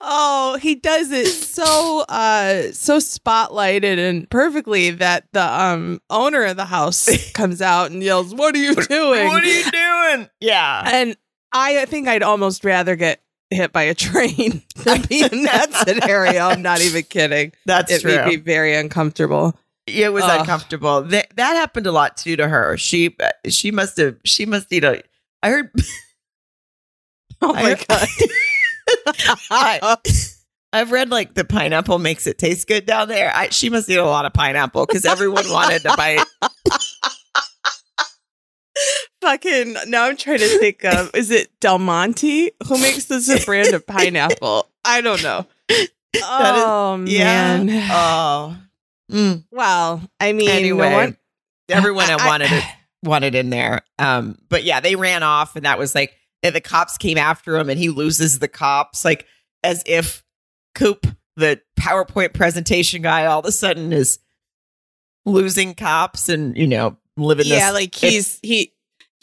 [0.07, 6.57] Oh, he does it so uh so spotlighted and perfectly that the um owner of
[6.57, 10.29] the house comes out and yells, "What are you doing?" what are you doing?
[10.39, 10.83] Yeah.
[10.93, 11.17] and
[11.51, 16.47] I think I'd almost rather get hit by a train than be in that scenario.
[16.47, 17.53] I'm not even kidding.
[17.65, 18.15] That's it true.
[18.15, 19.57] made me very uncomfortable.
[19.87, 20.39] it was Ugh.
[20.41, 21.03] uncomfortable.
[21.03, 22.77] That that happened a lot too to her.
[22.77, 25.01] She uh, she must have she must eat a.
[25.43, 25.71] I heard.
[27.41, 28.07] Oh my heard- god.
[29.51, 29.97] I,
[30.71, 33.31] I've read like the pineapple makes it taste good down there.
[33.35, 36.23] I, she must eat a lot of pineapple because everyone wanted to bite.
[39.25, 42.51] Fucking now I'm trying to think of is it Del Monte?
[42.67, 44.69] Who makes this a brand of pineapple?
[44.85, 45.47] I don't know.
[46.17, 47.57] Oh Yeah.
[47.63, 47.87] man.
[47.91, 48.55] Oh.
[49.11, 49.43] Mm.
[49.51, 51.17] well, I mean, Anyway, no one-
[51.69, 52.63] everyone I- I- wanted it
[53.03, 53.81] wanted in there.
[53.99, 57.55] Um, but yeah, they ran off, and that was like, and the cops came after
[57.57, 59.25] him, and he loses the cops, like
[59.63, 60.23] as if
[60.75, 64.19] Coop, the PowerPoint presentation guy, all of a sudden is
[65.25, 67.73] losing cops, and you know, living yeah, this.
[67.73, 68.71] like he's he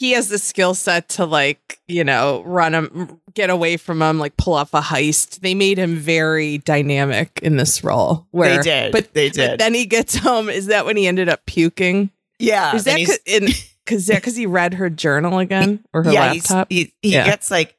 [0.03, 4.19] he has the skill set to like you know run him, get away from him,
[4.19, 5.39] like pull off a heist.
[5.39, 8.27] They made him very dynamic in this role.
[8.31, 9.59] Where, they did, but they but did.
[9.61, 10.49] then he gets home.
[10.49, 12.09] Is that when he ended up puking?
[12.37, 13.19] yeah, Is that because
[14.07, 16.67] that because he read her journal again or her yeah, laptop?
[16.69, 17.25] he he Yeah.
[17.25, 17.77] gets like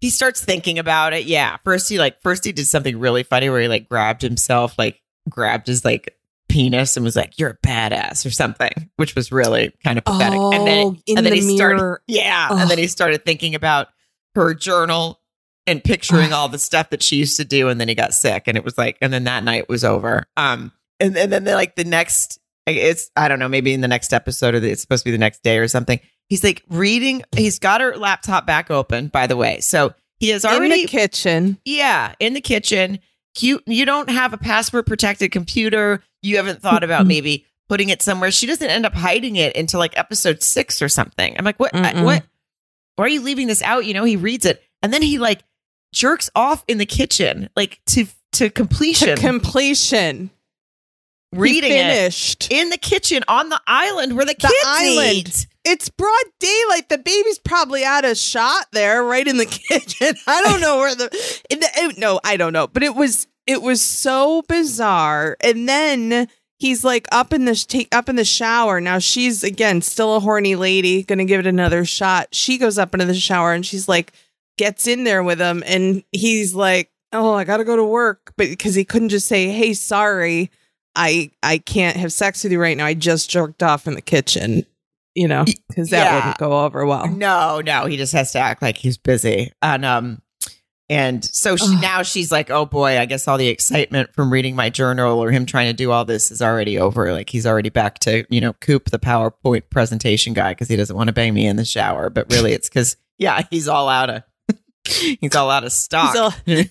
[0.00, 1.24] he starts thinking about it.
[1.24, 4.78] Yeah, first he like first he did something really funny where he like grabbed himself,
[4.78, 6.16] like grabbed his like
[6.48, 10.38] penis and was like, "You're a badass" or something, which was really kind of pathetic.
[10.38, 13.88] and then Oh, and then the he started, yeah, and then he started thinking about
[14.34, 15.20] her journal
[15.66, 18.44] and picturing all the stuff that she used to do, and then he got sick,
[18.46, 20.24] and it was like, and then that night was over.
[20.36, 23.88] Um, and, and then the, like the next, it's I don't know, maybe in the
[23.88, 26.00] next episode or the, it's supposed to be the next day or something.
[26.28, 27.22] He's like reading.
[27.36, 29.60] He's got her laptop back open, by the way.
[29.60, 31.58] So he has already in the kitchen.
[31.64, 32.98] yeah, in the kitchen.
[33.42, 36.02] You you don't have a password protected computer.
[36.22, 38.30] You haven't thought about maybe putting it somewhere.
[38.30, 41.36] She doesn't end up hiding it until like episode six or something.
[41.38, 41.74] I'm like, what?
[41.74, 42.24] I- what?
[42.96, 43.84] Why are you leaving this out?
[43.84, 45.42] You know, he reads it and then he like
[45.92, 50.30] jerks off in the kitchen, like to to completion, To completion.
[51.32, 52.50] reading he it finished.
[52.50, 55.16] in the kitchen on the island where the, The kids island.
[55.28, 55.46] eat.
[55.68, 56.88] It's broad daylight.
[56.88, 60.14] The baby's probably out of shot there, right in the kitchen.
[60.26, 61.08] I don't know where the,
[61.50, 65.36] the it- no, I don't know, but it was it was so bizarre.
[65.40, 68.80] And then he's like up in the take up in the shower.
[68.80, 72.28] Now she's again still a horny lady, gonna give it another shot.
[72.32, 74.12] She goes up into the shower and she's like
[74.58, 78.48] gets in there with him, and he's like, "Oh, I gotta go to work," but
[78.48, 80.50] because he couldn't just say, "Hey, sorry."
[80.98, 82.86] I I can't have sex with you right now.
[82.86, 84.64] I just jerked off in the kitchen,
[85.16, 86.14] you know, because that Yeah.
[86.16, 87.08] wouldn't go over well.
[87.08, 89.50] No, no, he just has to act like he's busy.
[89.62, 90.22] And um
[90.88, 94.54] and so she, now she's like, "Oh boy, I guess all the excitement from reading
[94.54, 97.12] my journal or him trying to do all this is already over.
[97.12, 100.94] Like he's already back to, you know, Coop the PowerPoint presentation guy cuz he doesn't
[100.94, 104.10] want to bang me in the shower, but really it's cuz yeah, he's all out
[104.10, 104.22] of
[105.20, 106.14] he's all out of stock.
[106.16, 106.62] All- yeah,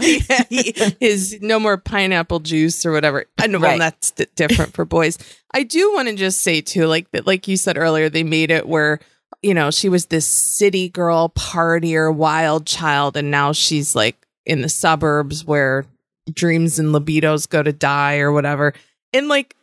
[0.00, 3.26] yeah, he is no more pineapple juice or whatever.
[3.38, 5.18] I know, well, that's d- different for boys.
[5.54, 8.50] I do want to just say too, like that, like you said earlier, they made
[8.50, 9.00] it where
[9.42, 14.60] you know she was this city girl, partier, wild child, and now she's like in
[14.62, 15.84] the suburbs where
[16.32, 18.74] dreams and libidos go to die or whatever.
[19.12, 19.56] And like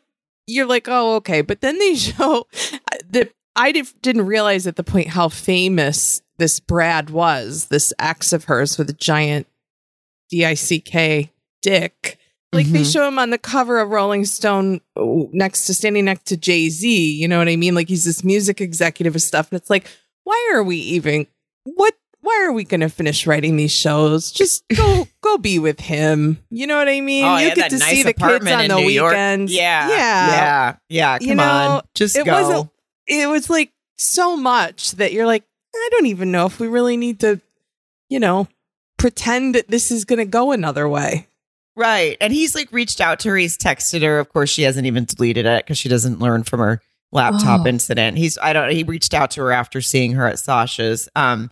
[0.48, 2.48] you're like, oh, okay, but then they show
[3.10, 8.45] that I didn't realize at the point how famous this Brad was, this ex of
[8.45, 9.45] hers with a giant
[10.32, 12.17] D I C K dick.
[12.52, 12.91] Like they Mhm.
[12.93, 16.89] show him on the cover of Rolling Stone next to standing next to Jay Z.
[17.13, 17.75] You know what I mean?
[17.75, 19.52] Like he's this music executive and stuff.
[19.52, 19.86] And it's like,
[20.23, 21.28] why are we even
[21.65, 24.32] what why are we going to finish writing these shows?
[24.32, 26.39] Just go go be with him.
[26.49, 27.23] You know what I mean?
[27.23, 29.12] Oh, you yeah, get to nice see the kids on the New York.
[29.13, 29.54] weekends.
[29.54, 29.95] Yeah, yeah.
[30.28, 31.17] yeah, yeah.
[31.19, 32.34] Come You know, on, just it go.
[32.34, 32.69] wasn't-
[33.08, 35.43] It was like so much that you're like,
[35.75, 37.39] I don't even know if we really need to,
[38.10, 38.47] you know,
[38.97, 41.27] pretend that this is going to go another way.
[41.75, 42.17] Right.
[42.19, 43.38] And he's like reached out to her.
[43.38, 44.19] He's texted her.
[44.19, 47.67] Of course, she hasn't even deleted it because she doesn't learn from her laptop Oh.
[47.67, 48.17] incident.
[48.17, 51.08] He's, I don't, he reached out to her after seeing her at Sasha's.
[51.15, 51.49] Um,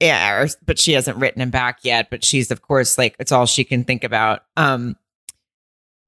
[0.00, 2.08] yeah, or, but she hasn't written him back yet.
[2.08, 4.42] But she's, of course, like, it's all she can think about.
[4.56, 4.96] Um,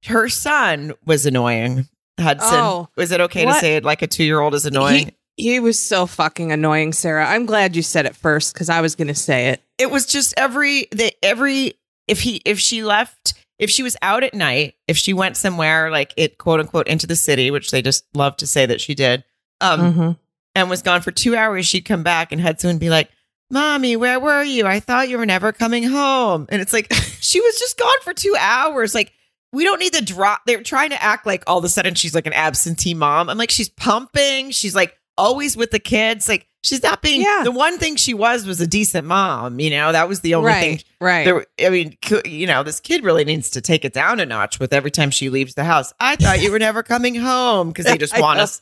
[0.07, 1.87] her son was annoying.
[2.19, 2.49] Hudson.
[2.53, 2.89] Oh.
[2.97, 3.55] was it okay What?
[3.55, 5.07] to say it like a two year old is annoying?
[5.07, 7.27] He, he was so fucking annoying, Sarah.
[7.27, 9.63] I'm glad you said it first because I was going to say it.
[9.79, 11.75] it was just every the every
[12.09, 15.91] if he if she left if she was out at night if she went somewhere
[15.91, 18.95] like it quote unquote into the city which they just love to say that she
[18.95, 19.23] did
[19.61, 20.19] um Mhm.
[20.55, 23.11] and was gone for two hours she'd come back and Hudson would be like
[23.51, 27.41] mommy where were you i thought you were never coming home and it's like she
[27.41, 29.13] was just gone for two hours like
[29.53, 32.15] we don't need to drop they're trying to act like all of a sudden she's
[32.15, 36.47] like an absentee mom i'm like she's pumping she's like always with the kids like
[36.63, 37.43] she's not being Yeah.
[37.45, 40.53] the one thing she was was a decent mom you know that was the only
[40.53, 41.47] thing Right, right.
[41.59, 44.59] there, I mean, you know, this kid really needs to take it down a notch
[44.61, 45.93] with every time she leaves the house.
[45.99, 48.61] I thought you were never coming home because they just want us.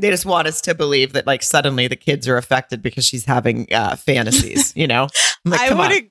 [0.00, 3.24] They just want us to believe that like suddenly the kids are affected because she's
[3.24, 4.72] having uh, fantasies.
[4.76, 5.08] You know,
[5.44, 6.10] like, I would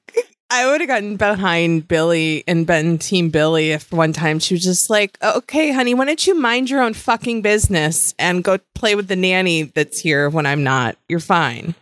[0.50, 4.64] I would have gotten behind Billie and been team Billie if one time she was
[4.64, 8.96] just like, "Okay, honey, why don't you mind your own fucking business and go play
[8.96, 10.98] with the nanny that's here when I'm not?
[11.10, 11.76] You're fine."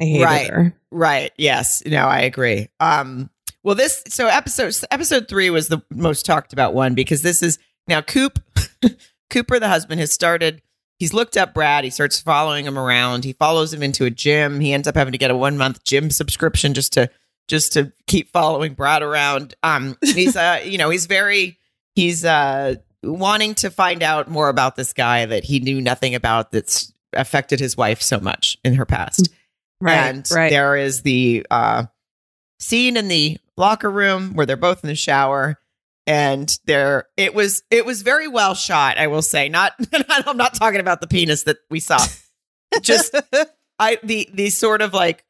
[0.00, 0.50] I hated Right.
[0.50, 0.74] her.
[0.90, 1.32] Right.
[1.36, 1.82] Yes.
[1.86, 2.68] No, I agree.
[2.80, 3.30] Um,
[3.64, 7.58] well, this so episode episode three was the most talked about one because this is
[7.88, 8.38] now Coop
[9.30, 10.62] Cooper, the husband, has started.
[11.00, 11.82] He's looked up Brad.
[11.82, 13.24] He starts following him around.
[13.24, 14.60] He follows him into a gym.
[14.60, 17.10] He ends up having to get a one month gym subscription just to
[17.48, 19.54] just to keep following Brad around.
[19.62, 21.58] Um, he's uh, you know, he's very
[21.94, 26.50] he's uh wanting to find out more about this guy that he knew nothing about
[26.50, 29.28] that's affected his wife so much in her past.
[29.80, 29.94] Right.
[29.94, 30.50] And right.
[30.50, 31.84] there is the uh,
[32.58, 35.58] scene in the locker room where they're both in the shower.
[36.06, 38.98] And there, it was, it was very well shot.
[38.98, 39.72] I will say, not,
[40.08, 41.98] I'm not talking about the penis that we saw.
[42.82, 43.14] Just,
[43.78, 45.24] I, the, the sort of like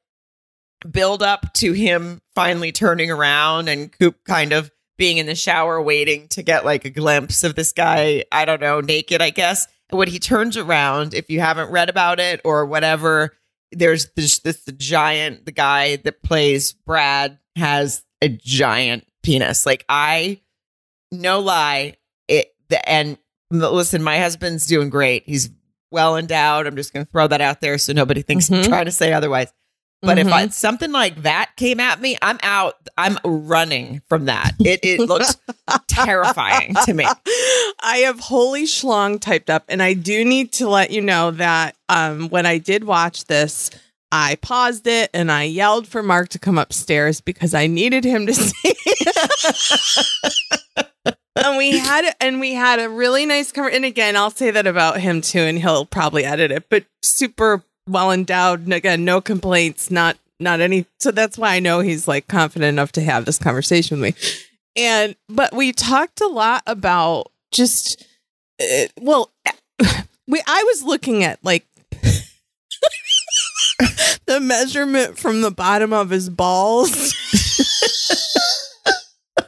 [0.90, 5.80] build up to him finally turning around and Coop kind of being in the shower
[5.82, 9.66] waiting to get like a glimpse of this guy, I don't know, naked, I guess.
[9.90, 13.36] And when he turns around, if you haven't read about it or whatever,
[13.72, 19.66] there's this, this the giant, the guy that plays Brad has a giant penis.
[19.66, 20.40] Like I,
[21.10, 21.94] no lie,
[22.28, 23.18] it the and
[23.50, 25.24] listen, my husband's doing great.
[25.26, 25.50] He's
[25.90, 26.66] well endowed.
[26.66, 28.68] I'm just going to throw that out there so nobody thinks I'm Mhm.
[28.68, 29.52] trying to say otherwise.
[30.02, 30.32] But if Mhm.
[30.32, 32.76] I, something like that came at me, I'm out.
[32.98, 34.52] I'm running from that.
[34.60, 35.36] It it looks
[35.88, 37.06] terrifying to me.
[37.82, 41.76] I have holy schlong typed up, and I do need to let you know that
[41.88, 43.70] um, when I did watch this,
[44.12, 48.26] I paused it and I yelled for Mark to come upstairs because I needed him
[48.26, 48.74] to see.
[51.36, 53.76] and we had and we had a really nice conversation.
[53.76, 56.68] And again, I'll say that about him too, and he'll probably edit it.
[56.68, 58.70] But super well endowed.
[58.72, 59.90] Again, no complaints.
[59.90, 60.86] Not not any.
[61.00, 64.20] So that's why I know he's like confident enough to have this conversation with me.
[64.76, 68.04] And but we talked a lot about just
[68.60, 69.30] uh, well,
[70.26, 71.66] we I was looking at like
[74.26, 77.14] the measurement from the bottom of his balls.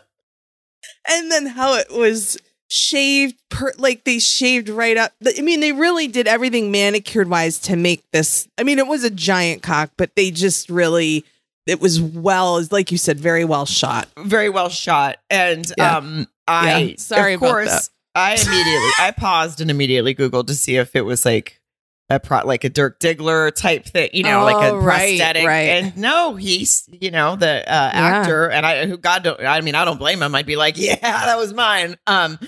[1.08, 5.70] and then how it was shaved per like they shaved right up i mean they
[5.72, 9.90] really did everything manicured wise to make this i mean it was a giant cock
[9.96, 11.24] but they just really
[11.66, 15.18] it was well like you said very well shot Very well shot.
[15.30, 15.96] And Yeah.
[15.96, 16.94] um, I Yeah.
[16.96, 17.90] Sorry of course.
[18.14, 21.60] I immediately I paused and immediately googled to see if it was like
[22.08, 25.44] a pro, like a Dirk Diggler type thing, you know, like a Oh, right, prosthetic.
[25.44, 25.68] right.
[25.70, 29.40] And no, he's you know the uh, actor, and I who God don't.
[29.44, 30.32] I mean, I don't blame him.
[30.36, 31.96] I'd be like, yeah, that was mine.
[32.06, 32.38] Um,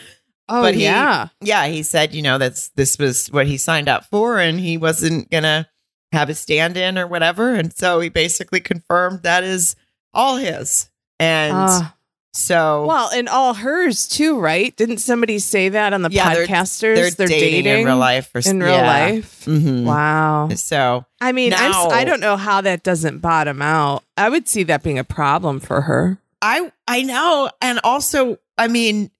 [0.49, 3.88] oh But he- yeah yeah, he said, you know, that's this was what he signed
[3.88, 5.68] up for, and he wasn't gonna
[6.12, 9.76] have a stand-in or whatever, and so he basically confirmed that is
[10.14, 10.88] all his.
[11.20, 11.94] And Ah.
[12.32, 14.74] so, Well, and all hers too, right?
[14.76, 17.16] Didn't somebody say that on the Yeah, they're- podcasters?
[17.16, 18.86] they're, dating, in real life for In real yeah.
[19.07, 19.44] life.
[19.46, 19.84] Mhm.
[19.84, 20.49] Wow.
[20.55, 24.03] So I mean, I'm, Now- s- I don't know how that doesn't bottom out.
[24.16, 26.18] I would see that being a problem for her.
[26.40, 29.11] I I know, and also, I mean,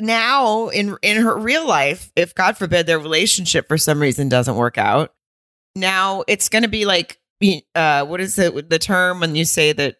[0.00, 4.56] now in in her real life, if God forbid their relationship for some reason doesn't
[4.56, 5.14] work out,
[5.76, 7.18] now it's going to be like,
[7.74, 9.96] uh, what is it, the term when you say that,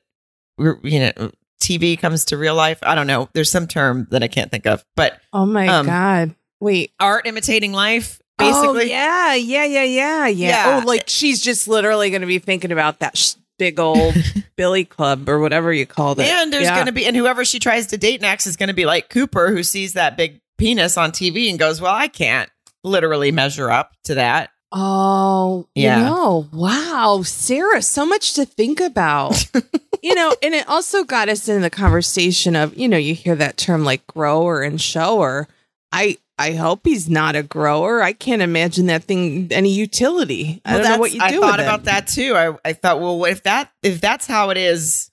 [0.58, 1.30] you know,
[1.62, 2.78] TV comes to real life?
[2.82, 3.28] I don't know.
[3.34, 6.34] There's some term that I can't think of, but Oh my Um, god.
[6.60, 6.92] Wait.
[7.00, 8.66] art imitating life, basically.
[8.66, 10.48] Oh, yeah, yeah, yeah, yeah, yeah.
[10.48, 10.80] Yeah.
[10.82, 13.16] Oh, like she's just literally going to be thinking about that
[13.58, 14.14] big old
[14.56, 16.26] Billy Club or whatever you called it.
[16.26, 16.74] And there's Yeah.
[16.74, 19.08] going to be, and whoever she tries to date next is going to be like
[19.10, 22.50] Cooper, who sees that big penis on TV and goes, Well, I can't
[22.82, 24.50] literally measure up to that.
[24.72, 25.98] Oh, Yeah.
[25.98, 29.46] You know, wow, Sarah, so much to think about.
[30.02, 33.36] you know, and it also got us into the conversation of, you know, you hear
[33.36, 35.46] that term like grower and shower.
[35.92, 38.02] I I hope he's not a grower.
[38.02, 40.60] I can't imagine that thing any utility.
[40.64, 42.34] I Well, don't know what you do I thought about it, that too.
[42.36, 45.10] I, I thought, well, if that if that's how it is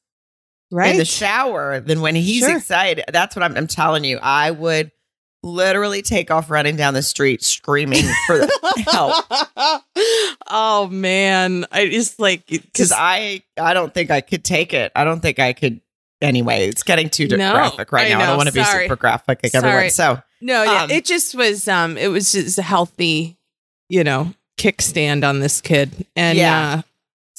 [0.72, 0.92] right?
[0.92, 2.58] in the shower, then when he's Sure.
[2.58, 4.18] excited, that's what I'm, I'm telling you.
[4.22, 4.92] I would
[5.44, 8.52] literally take off running down the street screaming for the
[8.92, 9.82] help
[10.50, 14.92] oh man, I just like because I I don't think I could take it.
[14.96, 15.82] I don't think I could.
[16.22, 18.22] Anyway, it's getting too No, graphic right I now.
[18.22, 19.66] I don't want to be super graphic like Sorry.
[19.68, 19.90] everyone.
[19.90, 21.68] So No, yeah, Um, it just was.
[21.68, 23.38] Um, it was just a healthy,
[23.90, 26.74] you know, kickstand on this kid, and Yeah.
[26.78, 26.82] uh,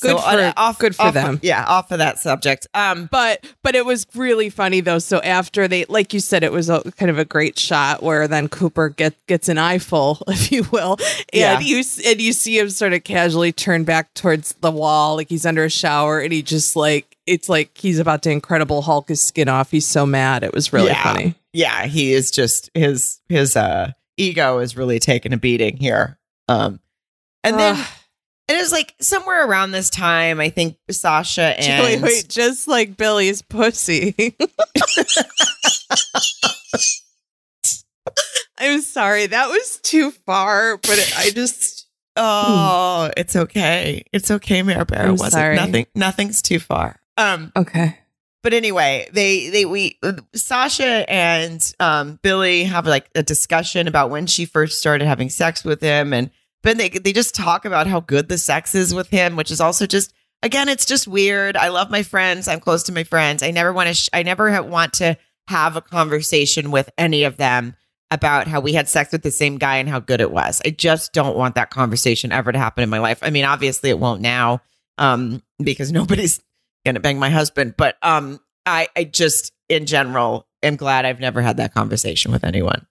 [0.01, 1.39] Good so, uh, for- off, good for off- them.
[1.45, 2.67] Yeah, off of that subject.
[2.75, 4.99] Um, but but it was really funny though.
[4.99, 8.27] So after they, like you said, it was a, kind of a great shot where
[8.27, 11.61] then Cooper get, gets an eyeful, if you will, and Yeah.
[11.61, 15.47] you and you see him sort of casually turn back towards the wall, like he's
[15.47, 19.21] under a shower, and he just like it's like he's about to Incredible Hulk his
[19.21, 19.71] skin off.
[19.71, 20.43] He's so mad.
[20.43, 21.03] It was really Yeah.
[21.03, 21.35] funny.
[21.53, 26.19] yeah, he is just his his uh ego is really taking a beating here.
[26.49, 26.81] Um,
[27.45, 27.87] and then Ugh.
[28.49, 32.97] it was like somewhere around this time, I think Sasha and wait, wait, just like
[32.97, 34.37] Billie's pussy.
[38.59, 44.63] I'm sorry, that was too far, but it, I just oh, it's okay, it's okay,
[44.63, 45.05] Mayor Bear.
[45.07, 45.57] I'm wasn't sorry.
[45.57, 45.87] nothing.
[45.95, 46.97] Nothing's too far.
[47.17, 47.99] Um, okay.
[48.43, 49.99] but anyway, they they we
[50.35, 55.65] Sasha and um Billie have like a discussion about when she first started having sex
[55.65, 56.31] with him, and
[56.63, 59.61] but they they just talk about how good the sex is with him, which is
[59.61, 61.57] also just again, it's just weird.
[61.57, 62.49] I love my friends.
[62.49, 63.43] I'm close to my friends.
[63.43, 63.95] I never want to.
[63.95, 65.17] Sh- I never ha- want to
[65.49, 67.75] have a conversation with any of them
[68.11, 70.61] about how we had sex with the same guy and how good it was.
[70.65, 73.19] I just don't want that conversation ever to happen in my life.
[73.23, 74.61] I mean, obviously it won't now
[74.99, 76.41] um because nobody's
[76.85, 81.21] going to bang my husband, but um I I just in general am glad I've
[81.21, 82.87] never had that conversation with anyone.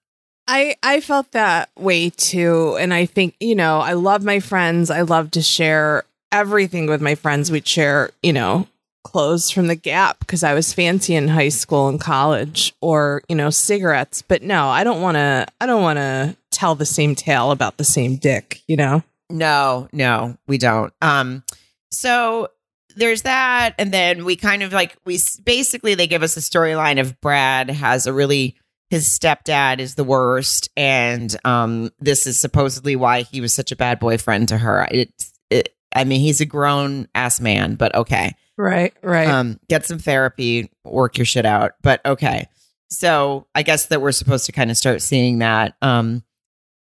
[0.47, 4.89] I I felt that way too, and I think you know I love my friends.
[4.89, 7.51] I love to share everything with my friends.
[7.51, 8.67] We'd share, you know,
[9.03, 13.35] clothes from the Gap because I was fancy in high school and college, or you
[13.35, 14.21] know, cigarettes.
[14.21, 15.47] But no, I don't want to.
[15.59, 18.61] I don't want to tell the same tale about the same dick.
[18.67, 19.03] You know.
[19.29, 20.91] No, no, we don't.
[21.01, 21.43] Um,
[21.89, 22.49] so
[22.95, 26.99] there's that, and then we kind of like we basically they give us a storyline
[26.99, 28.57] of Brad has a really
[28.91, 33.77] his stepdad is the worst, and um, this is supposedly why he was such a
[33.77, 34.85] bad boyfriend to her.
[34.91, 38.35] It's, it, I mean, he's a grown ass man, but okay.
[38.57, 38.93] Right.
[39.01, 39.29] Right.
[39.29, 41.71] Um, get some therapy, work your shit out.
[41.81, 42.49] But okay.
[42.89, 45.75] So I guess that we're supposed to kind of start seeing that.
[45.81, 46.23] Um,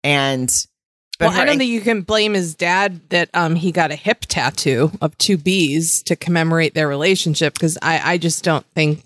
[0.02, 0.50] and
[1.20, 4.20] well, I don't think you can blame his dad that um he got a hip
[4.22, 9.02] tattoo of two bees to commemorate their relationship because I I just don't think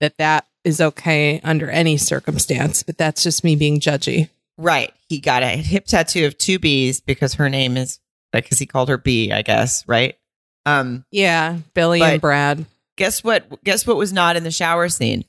[0.00, 2.82] that that is okay under any circumstance.
[2.82, 4.28] But that's just me being judgy.
[4.58, 7.98] right, he got a hip tattoo of two bees because her name is
[8.32, 9.86] because he called her B, I guess.
[9.88, 10.16] Right.
[10.66, 12.66] Um, Yeah, Billie and Brad.
[12.96, 13.64] guess what?
[13.64, 15.24] Guess what was not in the shower scene?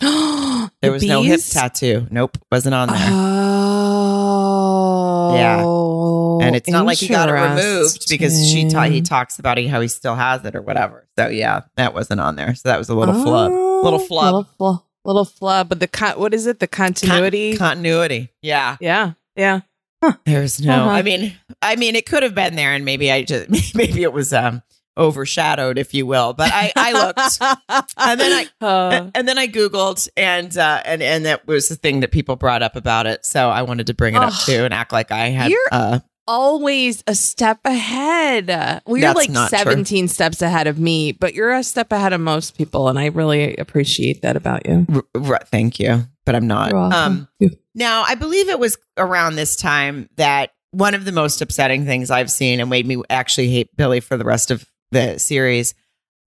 [0.00, 2.06] there There was no hip tattoo.
[2.10, 3.08] Nope, wasn't on there.
[3.10, 3.81] Oh,
[5.34, 6.46] Yeah.
[6.46, 9.80] and it's not like he got it removed because she ta- he talks about how
[9.80, 11.06] he still has it or whatever.
[11.18, 12.54] So yeah, that wasn't on there.
[12.54, 13.52] So that was a little flub.
[13.52, 14.24] Little Oh, flub.
[14.34, 14.44] little,
[14.78, 15.68] fl- little flub.
[15.68, 16.58] But the con- what is it?
[16.60, 17.56] The continuity.
[17.56, 18.30] Con- continuity.
[18.42, 18.76] Yeah.
[18.80, 19.60] yeah, yeah.
[20.24, 20.72] There's no.
[20.74, 20.90] Uh-huh.
[20.90, 24.12] I mean, I mean, it could have been there, and maybe I just maybe it
[24.12, 24.62] was um
[24.96, 26.32] overshadowed, if you will.
[26.32, 27.38] But I I looked,
[27.98, 31.76] and then I Uh, and then I googled, and uh, and and that was the
[31.76, 33.24] thing that people brought up about it.
[33.24, 35.50] So I wanted to bring it up too and act like I had.
[35.50, 38.46] You're- Uh, always a step ahead.
[38.46, 39.58] Well, you're That's like not true.
[39.58, 42.88] 17 steps ahead of me, but you're a step ahead of most people.
[42.88, 44.86] And I really appreciate that about you.
[44.94, 46.72] r- r- thank you, but I'm not.
[46.72, 47.26] Um,
[47.74, 52.08] Now, I believe it was around this time that one of the most upsetting things
[52.10, 55.74] I've seen and made me actually hate Billie for the rest of the series.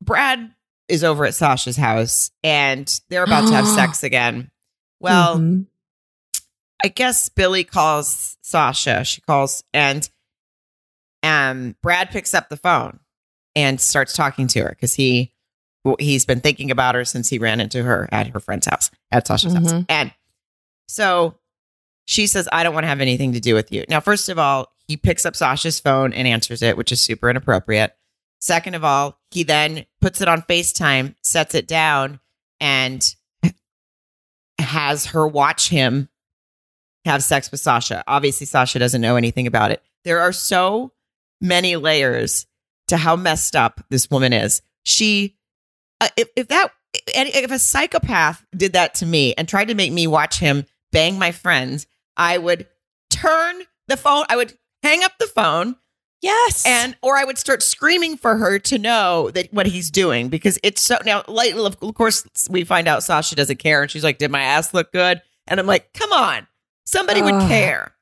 [0.01, 0.51] Brad
[0.89, 4.51] is over at Sasha's house and they're about to have sex again.
[4.99, 5.68] Well, Mhm.
[6.84, 9.03] I guess Billie calls Sasha.
[9.05, 10.07] She calls and
[11.24, 12.99] Um, Brad picks up the phone
[13.55, 15.32] and starts talking to her because he
[15.99, 19.26] he's been thinking about her since he ran into her at her friend's house, at
[19.28, 19.72] Sasha's house.
[19.72, 19.86] Mhm.
[19.88, 20.11] And
[20.88, 21.38] so
[22.05, 23.86] she says, I don't want to have anything to do with you.
[23.88, 27.30] Now, first of all, he picks up Sasha's phone and answers it, which is super
[27.30, 27.95] inappropriate.
[28.46, 32.20] Second of all, he then puts it on FaceTime, sets it down,
[32.60, 33.04] and
[34.60, 36.10] has her watch him
[37.06, 38.04] have sex with Sasha.
[38.06, 39.82] Obviously, Sasha doesn't know anything about it.
[40.04, 40.91] There are so
[41.41, 42.46] many layers
[42.89, 44.62] to how messed up this woman is.
[44.84, 45.38] She,
[46.00, 46.70] uh, if, that,
[47.08, 51.18] if a psychopath did that to me and tried to make me watch him bang
[51.18, 52.68] my friends, I would
[53.10, 55.78] turn the phone, I would hang up the phone
[56.26, 56.65] Yes.
[56.65, 60.57] and or I would start screaming for her to know that what he's doing because
[60.63, 64.17] it's so now like of course we find out Sasha doesn't care and she's like
[64.17, 65.21] did my ass look good?
[65.47, 66.47] And I'm like come on.
[66.86, 67.93] Somebody would care.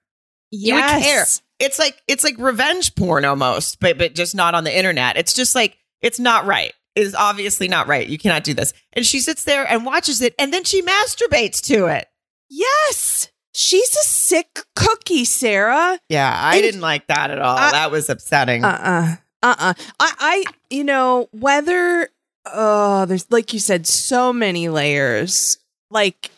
[0.51, 1.03] You would yes.
[1.03, 1.25] care.
[1.59, 5.17] It's like it's like revenge porn almost but but just not on the internet.
[5.17, 6.71] It's just like it's not right.
[6.95, 8.07] It is obviously not right.
[8.07, 8.73] You cannot do this.
[8.93, 12.07] And she sits there and watches it and then she masturbates to it.
[12.49, 13.29] Yes.
[13.55, 15.99] She's a sick cookie, Sarah.
[16.09, 19.55] yeah I And- didn't like that at all I- that was upsetting Uh uh-uh.
[19.69, 19.73] uh.
[19.99, 22.09] I, I, you know, whether,
[22.51, 25.57] oh, there's, like you said, so many layers.
[25.91, 26.31] Like,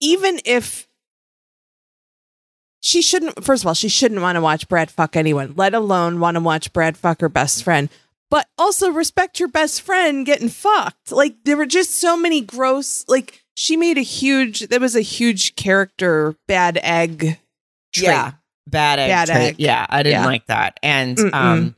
[0.00, 0.86] even if
[2.80, 6.20] she shouldn't, first of all, she shouldn't want to watch Brad fuck anyone, let alone
[6.20, 7.88] want to watch Brad fuck her best friend.
[8.30, 11.10] But also respect your best friend getting fucked.
[11.10, 15.00] Like, there were just so many gross, like, she made a huge, there was a
[15.00, 17.38] huge character bad egg.
[17.92, 18.06] Trait.
[18.08, 18.32] Yeah.
[18.68, 19.10] Bad egg.
[19.10, 19.54] Bad egg.
[19.58, 19.86] Yeah.
[19.88, 20.26] I didn't Yeah.
[20.26, 20.78] like that.
[20.82, 21.34] And Mm-mm.
[21.34, 21.76] um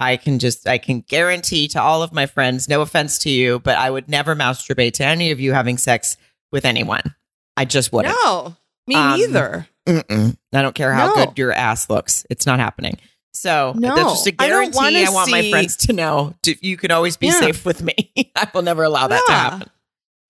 [0.00, 3.58] I can just I can guarantee to all of my friends, no offense to you,
[3.58, 6.16] but I would never masturbate to any of you having sex
[6.52, 7.14] with anyone.
[7.56, 8.14] I just wouldn't.
[8.24, 8.56] No,
[8.86, 9.66] me Um, neither.
[9.86, 10.36] Mm-mm.
[10.52, 11.14] I don't care how No.
[11.26, 12.24] good your ass looks.
[12.30, 12.98] It's not happening.
[13.34, 13.94] So No.
[13.96, 14.78] that's just a guarantee.
[14.78, 17.40] I, wanna want my friends to know to, you can always be Yeah.
[17.40, 18.12] safe with me.
[18.36, 19.70] I will never allow that to happen.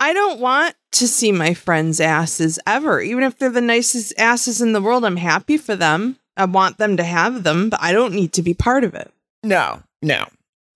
[0.01, 3.01] I don't want to see my friends' asses ever.
[3.01, 6.17] Even if they're the nicest asses in the world, I'm happy for them.
[6.37, 9.13] I want them to have them, but I don't need to be part of it.
[9.43, 10.27] No, no.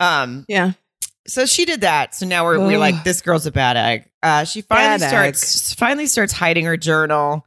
[0.01, 0.73] Um, Yeah.
[1.27, 2.15] so she did that.
[2.15, 4.05] So now we're, we're like, this girl's a bad egg.
[4.23, 7.47] Uh, she finally Bad starts finally starts hiding her journal.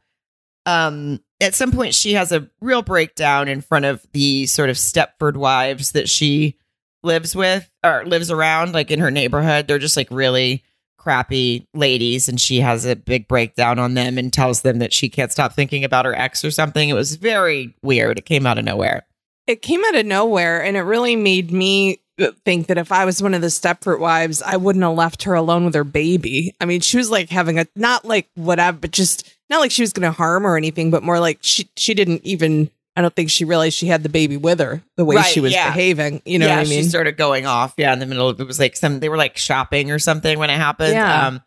[0.66, 4.76] Um, at some point, she has a real breakdown in front of the sort of
[4.76, 6.56] Stepford wives that she
[7.02, 9.68] lives with or lives around, like in her neighborhood.
[9.68, 10.64] They're just like really
[11.06, 15.08] crappy ladies, and she has a big breakdown on them and tells them that she
[15.08, 16.88] can't stop thinking about her ex or something.
[16.88, 18.18] It was very weird.
[18.18, 19.06] It came out of nowhere.
[19.46, 22.00] It came out of nowhere and it really made me
[22.44, 25.34] think that if I was one of the Stepford wives, I wouldn't have left her
[25.34, 26.52] alone with her baby.
[26.60, 29.82] I mean, she was like having a not like whatever, but just not like she
[29.82, 33.14] was going to harm or anything, but more like she she didn't even I don't
[33.14, 35.68] think she realized she had the baby with her the way Right, she was yeah.
[35.72, 36.22] behaving.
[36.24, 36.82] You know yeah, what I mean?
[36.82, 37.74] She started going off.
[37.76, 40.38] Yeah, in the middle of it was like some they were like shopping or something
[40.38, 40.94] when it happened.
[40.94, 41.26] Yeah.
[41.26, 41.42] Um,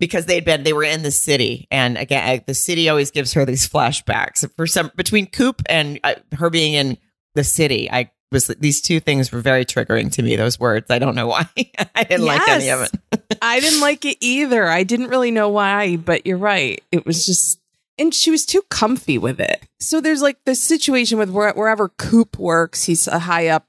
[0.00, 3.44] because they'd been they were in the city, and again, the city always gives her
[3.44, 4.48] these flashbacks.
[4.56, 6.98] For some between Coop and uh, her being in
[7.34, 10.36] the city, I was these two things were very triggering to me.
[10.36, 11.48] Those words, I don't know why.
[11.94, 13.38] I didn't like any of it.
[13.42, 14.66] I didn't like it either.
[14.66, 16.82] I didn't really know why, but you're right.
[16.92, 17.60] It was just,
[17.98, 19.66] and she was too comfy with it.
[19.80, 23.66] So there's like this situation with where, wherever Coop works, he's a high up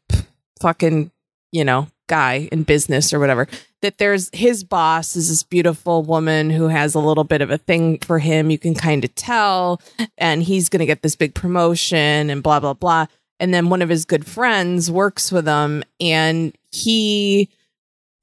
[0.62, 1.12] fucking,
[1.52, 3.48] you know, guy in business or whatever.
[3.82, 7.58] That there's his boss is this beautiful woman who has a little bit of a
[7.58, 8.50] thing for him.
[8.50, 9.82] You can kind of tell,
[10.18, 13.06] and he's going to get this big promotion and blah, blah, blah.
[13.40, 17.50] And then one of his good friends works with him, and he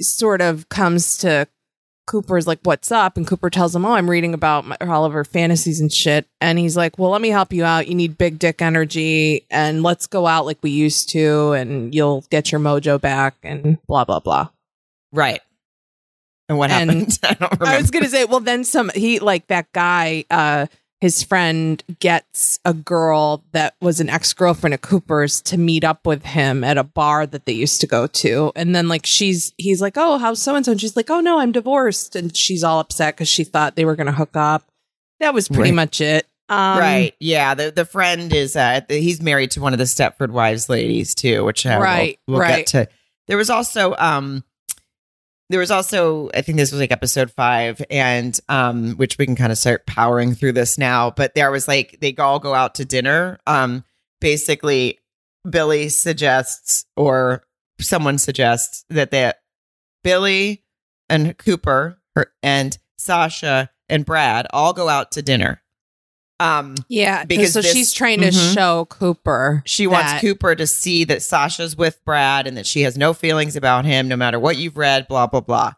[0.00, 1.46] sort of comes to
[2.06, 5.12] Cooper's like, "What's up?" And Cooper tells him, "Oh, I'm reading about my, all of
[5.12, 7.88] her fantasies and shit." And he's like, "Well, let me help you out.
[7.88, 12.24] You need big dick energy, and let's go out like we used to, and you'll
[12.30, 14.48] get your mojo back." And blah blah blah.
[15.12, 15.40] Right.
[16.48, 17.18] And what And happened?
[17.22, 17.66] I don't remember.
[17.66, 18.90] I was gonna say, well, then some.
[18.94, 20.24] He like that guy.
[20.30, 20.66] uh
[21.02, 26.06] his friend gets a girl that was an ex girlfriend of Cooper's to meet up
[26.06, 28.52] with him at a bar that they used to go to.
[28.54, 30.70] And then, like, she's, he's like, Oh, how's so and so?
[30.70, 32.14] And she's like, Oh, no, I'm divorced.
[32.14, 34.62] And she's all upset because she thought they were going to hook up.
[35.18, 35.74] That was pretty Right.
[35.74, 36.24] much it.
[36.48, 37.14] Um, right.
[37.18, 37.54] Yeah.
[37.54, 41.44] The the friend is uh he's married to one of the Stepford wives ladies too,
[41.44, 42.56] which uh, we'll- Right, we'll, right.
[42.58, 42.88] get to.
[43.26, 44.44] There was also um
[45.52, 49.36] there was also I think this was like episode five, and um which we can
[49.36, 51.10] kind of start powering through this now.
[51.10, 53.38] But there was like they all go out to dinner.
[53.46, 53.84] Um
[54.20, 54.98] basically
[55.48, 57.44] Billie suggests or
[57.80, 59.32] someone suggests that they
[60.02, 60.64] Billie
[61.10, 65.61] and Cooper her, and Sasha and Brad all go out to dinner.
[66.42, 68.54] Um, Yeah, Because so this- she's trying to Mhm.
[68.54, 72.96] show Cooper she wants Cooper to see that Sasha's with Brad and that she has
[72.98, 75.72] no feelings about him, no matter what you've read, blah, blah, blah.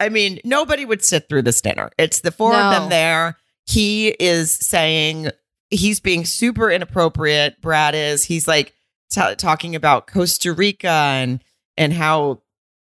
[0.00, 1.90] I mean, nobody would sit through this dinner.
[1.98, 3.36] It's the four of them there.
[3.66, 5.30] He is saying
[5.70, 7.60] he's being super inappropriate.
[7.60, 8.24] Brad is.
[8.24, 8.74] He's like
[9.10, 11.42] t- talking about Costa Rica and
[11.76, 12.40] and how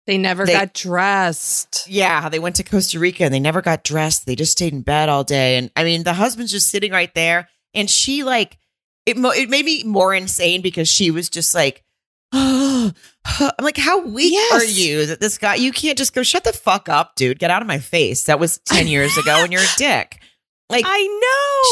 [0.10, 1.86] they never They- got dressed.
[1.88, 4.26] yeah, they went to Costa Rica and they never got dressed.
[4.26, 5.58] They just stayed in bed all day.
[5.58, 7.48] And I mean, the husband's just sitting right there.
[7.74, 8.58] And she like,
[9.06, 11.84] it, it made me more insane because she was just like,
[12.34, 12.92] oh,
[13.40, 14.54] I'm like, how weak Yes.
[14.62, 17.40] are you that this guy, you can't just go, shut the fuck up, dude.
[17.40, 18.24] Get out of my face.
[18.26, 20.20] That was 10 years ago and you're a dick.
[20.70, 21.08] Like, I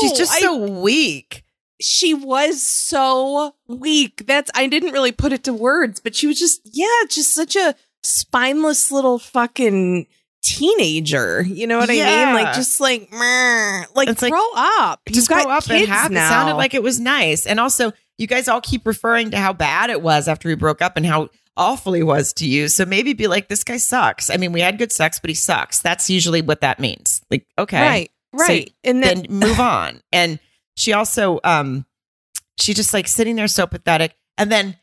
[0.01, 0.09] know.
[0.09, 1.43] she's just I- so weak.
[1.81, 4.25] she was so weak.
[4.25, 7.55] That's I didn't really put it to words, but she was just yeah, just such
[7.55, 7.75] a
[8.07, 10.07] spineless little fucking
[10.41, 11.41] teenager.
[11.41, 12.35] You know what I mean?
[12.35, 13.83] Like just like meh.
[13.95, 15.01] like It's like, grow up.
[15.07, 16.25] You've just got grow up kids and have now.
[16.25, 17.45] it sounded like it was nice.
[17.45, 20.81] And also, you guys all keep referring to how bad it was after we broke
[20.81, 22.67] up and how awful he was to you.
[22.67, 24.29] So maybe be like, this guy sucks.
[24.29, 25.81] I mean, we had good sex, but he sucks.
[25.81, 27.21] That's usually what that means.
[27.29, 28.73] Like, okay, right, right.
[28.83, 30.01] and then then move on.
[30.11, 30.39] And
[30.75, 31.85] she also, um,
[32.59, 34.15] she just like sitting there so pathetic.
[34.37, 34.77] And then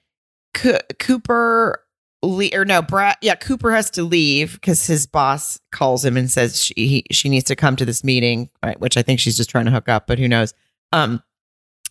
[0.54, 1.83] Co- Cooper.
[2.24, 3.16] Le- or no, Brad.
[3.20, 7.28] Yeah, Cooper has to leave because his boss calls him and says she he, she
[7.28, 8.78] needs to come to this meeting, right?
[8.80, 10.54] Which I think she's just trying to hook up, but who knows?
[10.92, 11.22] Um,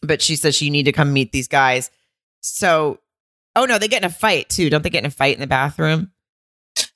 [0.02, 1.92] but she says she need to come meet these guys.
[2.42, 3.00] So,
[3.56, 4.70] oh no, they get in a fight too.
[4.70, 6.12] Don't they get in a fight in the bathroom?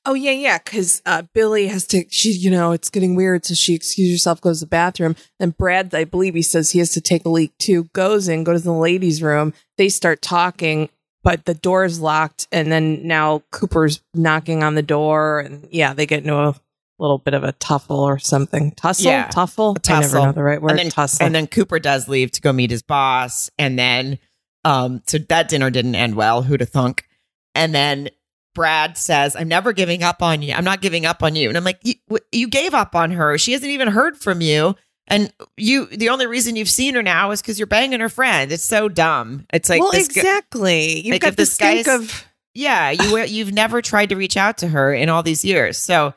[0.05, 0.57] Oh yeah, yeah.
[0.57, 2.05] Because uh, Billie has to.
[2.09, 3.45] She, you know, it's getting weird.
[3.45, 5.15] So she excuses herself, goes to the bathroom.
[5.39, 7.85] Then Brad, I believe he says he has to take a leak too.
[7.93, 9.53] Goes in, goes to the ladies' room.
[9.77, 10.89] They start talking,
[11.27, 12.47] but the door is locked.
[12.53, 16.55] And then now Cooper's knocking on the door, and yeah, they get into a
[16.99, 18.71] little bit of a tuffle or something.
[18.71, 19.75] Tussle, Yeah, tuffle.
[19.75, 20.25] a I never tussle.
[20.27, 20.69] know the right word.
[20.71, 21.25] and then tussle.
[21.25, 24.19] and then Cooper does leave to go meet his boss, and then
[24.63, 26.43] um, so that dinner didn't end well.
[26.43, 27.05] Who'd have thunk?
[27.53, 28.07] And then
[28.55, 30.53] Brad says, "I'm never giving up on you.
[30.53, 31.95] I'm not giving up on you." And I'm like, "You,
[32.31, 33.37] you gave up on her.
[33.37, 34.75] She hasn't even heard from you."
[35.07, 38.51] And you, the only reason you've seen her now is because you're banging her friend.
[38.51, 39.45] It's so dumb.
[39.53, 40.99] It's like well, exactly.
[40.99, 42.25] You've like, got the this stink of.
[42.53, 45.77] yeah, you you've never tried to reach out to her in all these years.
[45.77, 46.13] So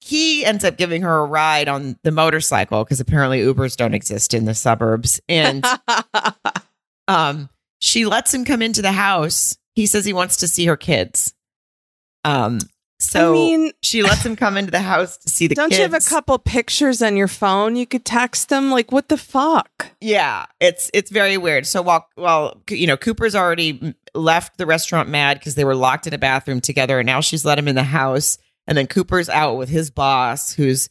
[0.00, 4.34] he ends up giving her a ride on the motorcycle because apparently Ubers don't exist
[4.34, 5.20] in the suburbs.
[5.30, 5.64] And
[7.08, 7.48] um,
[7.78, 9.56] she lets him come into the house.
[9.74, 11.34] He says he wants to see her kids.
[12.22, 12.58] Um,
[13.04, 15.62] so I mean, she lets him come into the house to see the kids.
[15.62, 15.78] don't kids.
[15.78, 17.76] you have a couple pictures on your phone?
[17.76, 18.70] You could text them.
[18.70, 19.88] Like, what the fuck?
[20.00, 21.66] Yeah, it's it's very weird.
[21.66, 26.06] So while while you know Cooper's already left the restaurant mad because they were locked
[26.06, 29.28] in a bathroom together, and now she's let him in the house, and then Cooper's
[29.28, 30.88] out with his boss, who's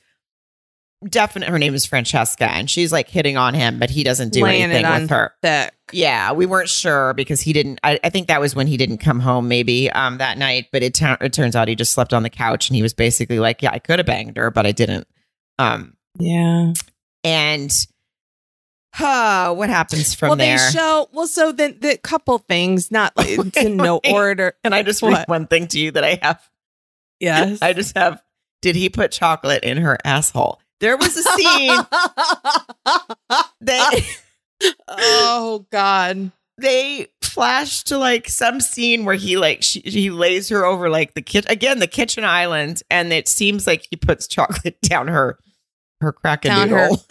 [1.10, 1.50] definite.
[1.50, 4.64] Her name is Francesca, and she's like hitting on him, but he doesn't do Laying
[4.72, 5.34] anything with her.
[5.42, 5.74] Thick.
[5.92, 7.80] Yeah, we weren't sure because he didn't.
[7.84, 10.68] I, I think that was when he didn't come home, maybe um that night.
[10.72, 13.40] But it, it turns out he just slept on the couch, and he was basically
[13.40, 15.08] like, "Yeah, I could have banged her, but I didn't."
[15.60, 16.74] Um, Yeah.
[17.24, 17.88] and
[18.94, 20.58] huh, what happens from well, there?
[20.58, 21.10] they show.
[21.12, 24.14] Well, so then the couple things, not like in no Wait.
[24.14, 24.54] order.
[24.64, 25.28] and I just What?
[25.28, 26.42] one thing to you that I have.
[27.20, 27.62] Yes.
[27.62, 28.22] I just have.
[28.62, 30.60] Did he put chocolate in her asshole?
[30.84, 31.78] There was a scene
[33.62, 34.02] that
[34.62, 36.30] uh, oh God.
[36.58, 41.14] they flashed to like some scene where he like she, he lays her over like
[41.14, 45.40] the kitchen again the kitchen island, and it seems like he puts chocolate down her
[46.02, 47.06] her crack a Down her- noodle.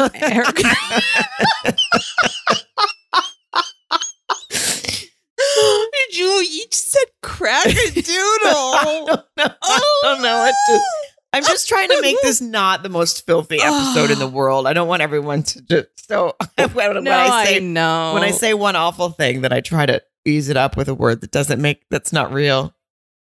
[4.50, 6.26] Did you?
[6.26, 8.06] You just said crack a doodle.
[8.06, 9.06] I don't
[9.36, 9.54] know.
[9.62, 10.44] I don't know.
[10.46, 10.84] It just,
[11.32, 14.66] I'm just trying to make this not the most filthy episode in the world.
[14.66, 16.36] I don't want everyone to just so
[16.72, 18.12] when, no, I I, say know.
[18.14, 20.94] when I say one awful thing that I try to ease it up with a
[20.94, 22.74] word that doesn't make that's not real.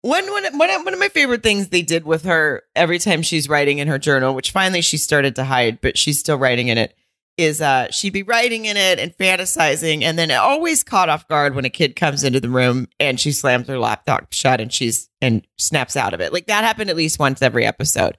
[0.03, 3.49] One, one, one, one of my favorite things they did with her every time she's
[3.49, 6.79] writing in her journal, which finally she started to hide, but she's still writing in
[6.79, 6.95] it,
[7.39, 11.55] is uh she'd be writing in it and fantasizing, and then always caught off guard
[11.55, 15.09] when a kid comes into the room and she slams her laptop shut and she's
[15.23, 16.33] and snaps out of it.
[16.33, 18.17] Like that happened at least once every episode.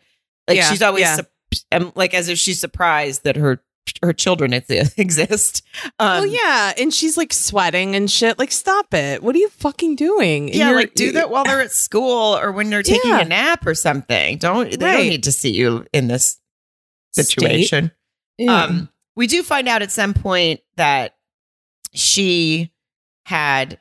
[0.47, 1.17] Like Yeah, she's always yeah.
[1.71, 3.61] um, like as if she's surprised that her
[4.03, 5.63] her children ex- exist.
[5.99, 8.37] Um, well, yeah, and she's like sweating and shit.
[8.37, 9.23] Like, stop it!
[9.23, 10.53] What are you fucking doing?
[10.53, 13.21] Yeah, like do that while they're at school or when they're taking Yeah.
[13.21, 14.37] a nap or something.
[14.37, 14.97] Don't they Right.
[14.97, 16.37] don't need to see you in this
[17.13, 17.91] situation.
[18.37, 18.63] Yeah.
[18.63, 18.89] Um,
[19.19, 21.17] we do find out at some point that
[21.93, 22.71] she
[23.25, 23.77] had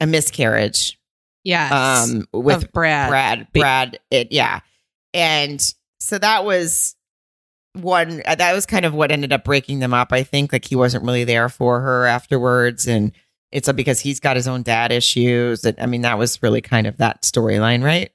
[0.00, 0.98] a miscarriage
[1.44, 3.10] yes, um, with of Brad.
[3.10, 3.48] Brad.
[3.52, 4.60] Brad, it yeah,
[5.12, 5.60] and
[5.98, 6.96] so that was
[7.74, 10.14] one uh, that was kind of what ended up breaking them up.
[10.14, 13.12] I think like he wasn't really there for her afterwards, and
[13.52, 15.62] it's because he's got his own dad issues.
[15.62, 18.10] And I mean, that was really kind of that storyline, right?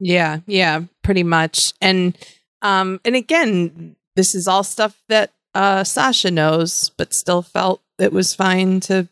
[0.00, 1.74] Yeah, yeah, pretty much.
[1.80, 2.18] And
[2.62, 8.12] um and again, this is all stuff that uh Sasha knows, but still felt it
[8.12, 9.08] was fine to,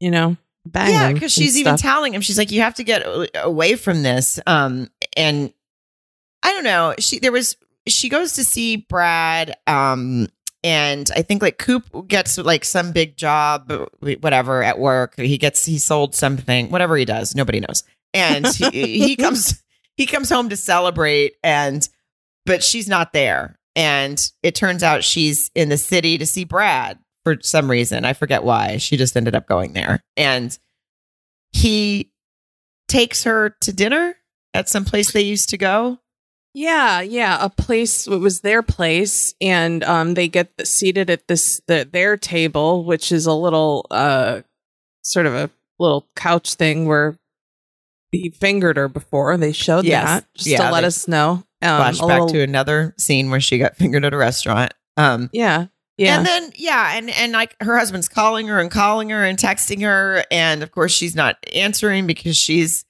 [0.00, 0.90] you know, bang.
[0.90, 4.38] yeah, because she's even telling him, she's like, you have to get away from this.
[4.46, 5.52] Um, and
[6.42, 6.94] I don't know.
[6.98, 7.56] She there was
[7.86, 9.56] she goes to see Brad.
[9.66, 10.28] Um,
[10.64, 15.14] and I think like Coop gets like some big job, whatever at work.
[15.16, 17.84] He gets he sold something, whatever he does, nobody knows.
[18.12, 19.62] And he, he comes
[19.96, 21.88] he comes home to celebrate, and
[22.44, 23.55] but she's not there.
[23.76, 28.04] And it turns out she's in the city to see Brad for some reason.
[28.04, 28.78] I forget why.
[28.78, 30.00] She just ended up going there.
[30.16, 30.58] And
[31.52, 32.10] he
[32.88, 34.16] takes her to dinner
[34.54, 35.98] at some place they used to go.
[36.54, 41.60] Yeah, yeah, a place it was their place and um they get seated at this
[41.66, 44.40] the, their table which is a little uh
[45.02, 47.18] sort of a little couch thing where
[48.10, 49.36] he fingered her before.
[49.36, 50.04] They showed Yes.
[50.06, 51.44] that just Yeah, to let they- us know.
[51.62, 54.74] Um Flashback little, to another scene where she got fingered at a restaurant.
[54.96, 55.66] Um, Yeah.
[55.98, 56.18] Yeah.
[56.18, 59.80] And then yeah, and and like her husband's calling her and calling her and texting
[59.82, 62.84] her, and of course she's not answering because she's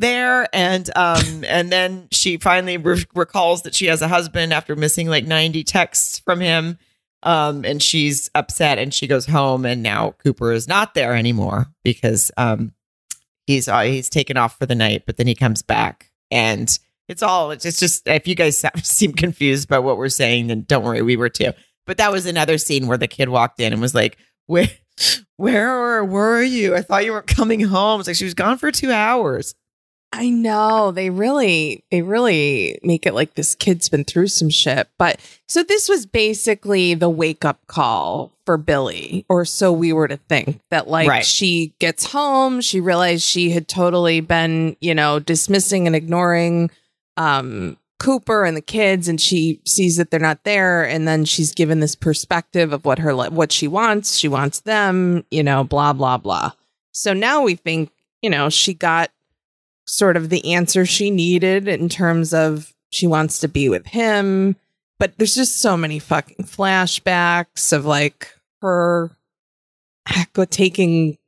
[0.00, 0.48] there.
[0.52, 5.06] And um, and then she finally re- recalls that she has a husband after missing
[5.08, 6.78] like ninety texts from him.
[7.24, 11.68] Um, and she's upset, and she goes home, and now Cooper is not there anymore
[11.84, 12.72] because um,
[13.46, 16.76] he's uh, he's taken off for the night, but then he comes back, and
[17.12, 20.82] it's all it's just if you guys seem confused by what we're saying, then don't
[20.82, 21.52] worry, we were too.
[21.86, 24.68] But that was another scene where the kid walked in and was like, "Where,
[25.36, 26.74] where were you?
[26.74, 29.54] I thought you were coming home." It's like she was gone for two hours.
[30.14, 34.88] I know they really they really make it like this kid's been through some shit.
[34.98, 40.08] But so this was basically the wake up call for Billie, or so we were
[40.08, 41.24] to think that like Right.
[41.24, 46.70] she gets home, she realized she had totally been, you know, dismissing and ignoring
[47.16, 51.54] um Cooper and the kids and she sees that they're not there and then she's
[51.54, 55.92] given this perspective of what her what she wants, she wants them, you know, blah
[55.92, 56.50] blah blah.
[56.90, 59.12] So now we think, you know, she got
[59.86, 64.56] sort of the answer she needed in terms of she wants to be with him.
[64.98, 69.16] But there's just so many fucking flashbacks of like her
[70.50, 71.18] taking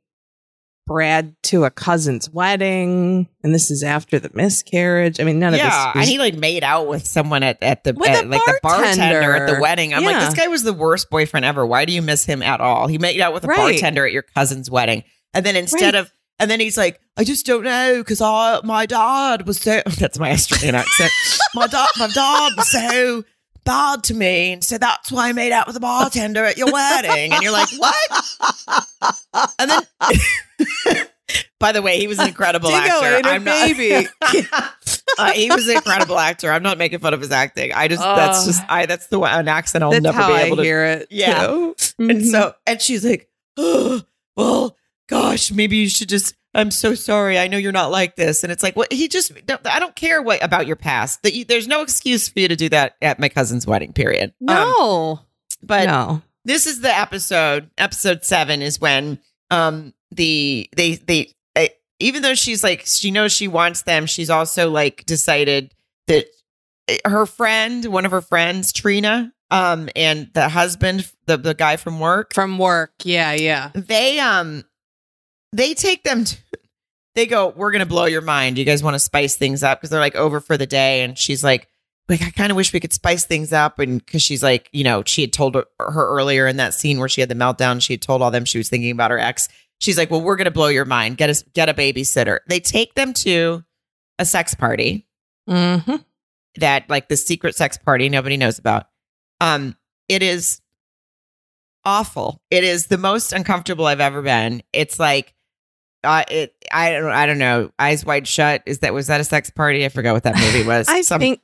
[0.87, 5.19] Brad to a cousin's wedding, and this is after the miscarriage.
[5.19, 6.07] I mean, none yeah, of and this.
[6.07, 9.53] Was, he like made out with someone at, at the at, like the bartender at
[9.53, 9.93] the wedding.
[9.93, 11.65] I'm like, this guy was the worst boyfriend ever.
[11.65, 12.87] Why do you miss him at all?
[12.87, 13.57] He made out with a Right.
[13.57, 16.01] bartender at your cousin's wedding, and then instead Right.
[16.01, 19.81] of and then he's like, I just don't know because I my dad was so
[19.99, 21.11] that's my Australian accent.
[21.55, 23.23] my dad my dad was so
[23.65, 26.71] bad to me, and so that's why I made out with a bartender at your
[26.71, 27.33] wedding.
[27.33, 27.95] And you're like, what?
[29.59, 31.07] And then.
[31.59, 33.27] By the way, he was an incredible actor.
[33.27, 34.07] I'm not- baby.
[35.17, 36.51] uh, he was an incredible actor.
[36.51, 37.71] I'm not making fun of his acting.
[37.73, 38.45] I just that's Oh.
[38.45, 40.63] just I that's the an accent I'll that's never be I able to.
[40.63, 41.07] hear it.
[41.11, 41.47] Yeah.
[41.47, 41.75] too.
[41.97, 44.01] And so and she's like, oh,
[44.35, 44.77] well,
[45.09, 46.35] gosh, maybe you should just.
[46.55, 47.37] I'm so sorry.
[47.37, 48.91] I know you're not like this, and it's like, what?
[48.91, 49.33] He just.
[49.65, 51.21] I don't care what about your past.
[51.23, 53.91] That you, there's no excuse for you to do that at my cousin's wedding.
[53.91, 54.33] Period.
[54.47, 55.19] Um, no,
[55.61, 56.21] but no.
[56.45, 59.19] this is the episode episode seven is when
[59.51, 61.67] um the they they uh,
[61.99, 65.73] even though she's like she knows she wants them she's also like decided
[66.07, 66.25] that
[66.89, 71.75] uh, her friend one of her friends trina um and the husband the, the guy
[71.75, 73.71] from work From work, yeah, yeah.
[73.73, 74.63] they um
[75.55, 76.37] they take them to,
[77.15, 79.89] they go we're gonna blow your mind you guys want to spice things up because
[79.89, 81.67] they're like over for the day and she's like
[82.09, 84.83] like i kind of wish we could spice things up and because she's like you
[84.83, 87.93] know she had told her, earlier in that scene where she had the meltdown she
[87.93, 89.47] had told all them she was thinking about her ex
[89.79, 92.93] she's like well we're gonna blow your mind get us get a babysitter they take
[92.95, 93.63] them to
[94.19, 95.07] a sex party
[95.47, 95.97] Mm-hmm.
[96.55, 98.87] that like the secret sex party nobody knows about.
[99.39, 99.75] Um,
[100.09, 100.59] it is
[101.83, 102.41] awful.
[102.49, 104.63] It is the most uncomfortable I've ever been.
[104.73, 105.34] It's like,
[106.05, 106.55] uh, it.
[106.71, 107.11] I don't.
[107.11, 107.71] I don't know.
[107.79, 108.63] Eyes wide shut.
[108.65, 109.85] Is that was that a sex party?
[109.85, 110.87] I forgot what that movie was.
[110.87, 111.41] I Some- think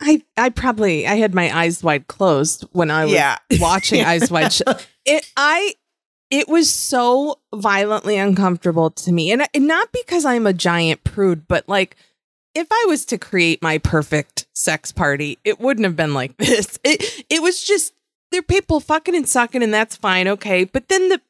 [0.00, 3.38] I I probably I had my eyes wide closed when I was Yeah.
[3.60, 4.86] watching Eyes Wide Shut.
[5.04, 5.74] It I
[6.30, 11.46] it was so violently uncomfortable to me, and, and not because I'm a giant prude,
[11.46, 11.96] but like
[12.54, 16.78] if I was to create my perfect sex party, it wouldn't have been like this.
[16.84, 17.92] It it was just
[18.32, 20.64] there are people fucking and sucking, and that's fine, okay.
[20.64, 21.20] But then the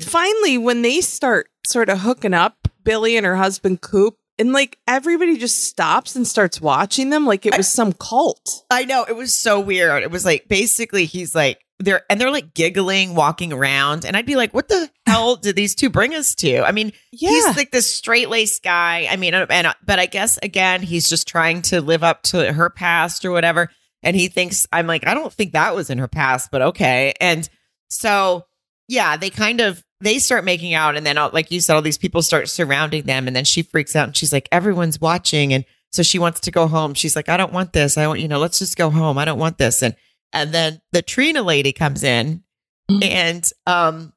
[0.00, 4.78] finally when they start sort of hooking up, Billie and her husband Coop, And like
[4.86, 8.64] everybody just stops and starts watching them like it was some cult.
[8.70, 10.02] I know it was so weird.
[10.02, 14.26] It was like basically he's like they're and they're like giggling, walking around, and I'd
[14.26, 17.30] be like, "What the hell did these two bring us to?" I mean, Yeah.
[17.30, 19.08] he's like this straight laced guy.
[19.10, 22.68] I mean, and but I guess again, he's just trying to live up to her
[22.68, 23.70] past or whatever,
[24.02, 27.14] and he thinks I'm like, I don't think that was in her past, but okay,
[27.18, 27.48] and
[27.88, 28.44] so
[28.90, 31.82] yeah, they kind of they start making out, and then uh, like you said, all
[31.82, 35.52] these people start surrounding them, and then she freaks out, and she's like, everyone's watching,
[35.54, 36.94] and so she wants to go home.
[36.94, 37.96] She's like, I don't want this.
[37.96, 39.16] I want you know, let's just go home.
[39.18, 39.94] I don't want this, and
[40.32, 42.42] and then the Trina lady comes in,
[42.90, 43.04] Mhm.
[43.04, 44.12] and um,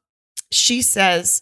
[0.51, 1.41] she says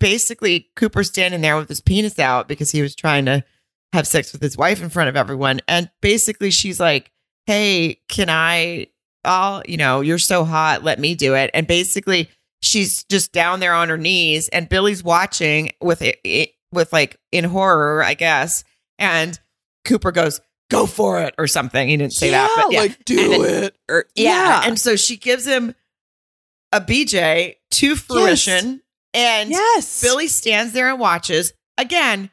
[0.00, 3.44] basically Cooper's standing there with his penis out because he was trying to
[3.92, 5.60] have sex with his wife in front of everyone.
[5.68, 7.12] And basically she's like,
[7.46, 8.88] Hey, can I
[9.24, 11.50] I'll, you know, you're so hot, let me do it.
[11.54, 12.28] And basically
[12.62, 17.18] she's just down there on her knees and Billie's watching with it, it with like
[17.30, 18.64] in horror, I guess.
[18.98, 19.38] And
[19.84, 20.40] Cooper goes,
[20.70, 21.86] Go for it or something.
[21.86, 22.80] He didn't say that, but yeah.
[22.80, 23.76] like do then- it.
[23.90, 24.62] Or, Yeah.
[24.64, 25.74] And so she gives him
[26.72, 28.80] a BJ to fruition.
[29.12, 30.00] And yes.
[30.00, 31.52] Billie stands there and watches.
[31.76, 32.30] Again,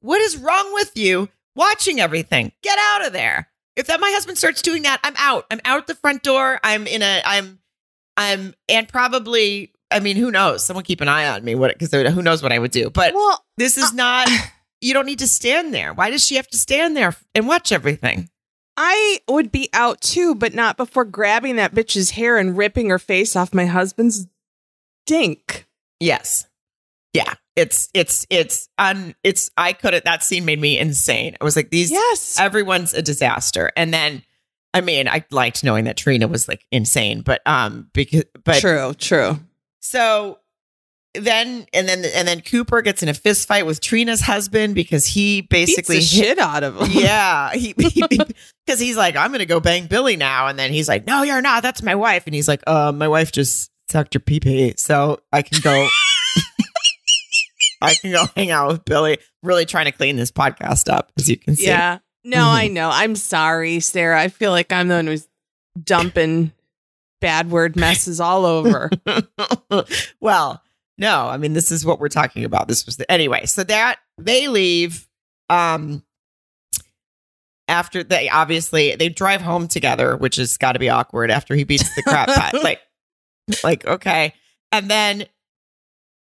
[0.00, 2.52] what is wrong with you watching everything?
[2.62, 3.48] Get out of there.
[3.76, 5.46] If that my husband starts doing that, I'm out.
[5.50, 6.60] I'm out the front door.
[6.62, 7.60] I'm in a I'm
[8.18, 10.64] I'm and probably I mean, who knows?
[10.64, 12.90] Someone keep an eye on me what because who knows what I would do.
[12.90, 14.28] But well, this is not
[14.80, 15.94] you don't need to stand there.
[15.94, 18.28] Why does she have to stand there and watch everything?
[18.76, 22.98] I would be out too, but not before grabbing that bitch's hair and ripping her
[23.00, 24.26] face off my husband's
[25.06, 25.66] dink.
[25.98, 26.46] Yes.
[27.12, 27.34] Yeah.
[27.56, 31.36] It's it's it's un it's I couldn't that scene made me insane.
[31.40, 32.38] I was like these Yes.
[32.38, 33.72] everyone's a disaster.
[33.76, 34.22] And then
[34.74, 38.94] I mean, I liked knowing that Trina was like insane, but um because but true,
[38.94, 39.38] true.
[39.80, 40.38] so
[41.14, 45.06] then and then and then Cooper gets in a fist fight with Trina's husband because
[45.06, 46.88] he basically Beats the hit shit out of him.
[46.90, 48.34] yeah, he because
[48.78, 51.62] he's like, I'm gonna go bang Billie now, and then he's like, No, you're not.
[51.62, 55.20] That's my wife, and he's like, Uh, my wife just sucked your pee pee, so
[55.32, 55.88] I can go.
[57.80, 59.18] I can go hang out with Billie.
[59.42, 61.66] Really trying to clean this podcast up, as you can see.
[61.66, 61.98] Yeah.
[62.24, 62.54] No, Mhm.
[62.54, 62.90] I know.
[62.90, 64.20] I'm sorry, Sarah.
[64.20, 65.28] I feel like I'm the one who's
[65.82, 66.52] dumping
[67.20, 68.90] bad word messes all over.
[70.20, 70.62] well,
[70.98, 72.68] no, I mean this is what we're talking about.
[72.68, 73.46] This was the anyway.
[73.46, 75.06] So that they leave.
[75.50, 76.02] Um,
[77.68, 81.64] after they obviously they drive home together, which has got to be awkward after he
[81.64, 82.54] beats the crap pot.
[82.62, 82.80] like,
[83.62, 84.34] like okay,
[84.72, 85.26] and then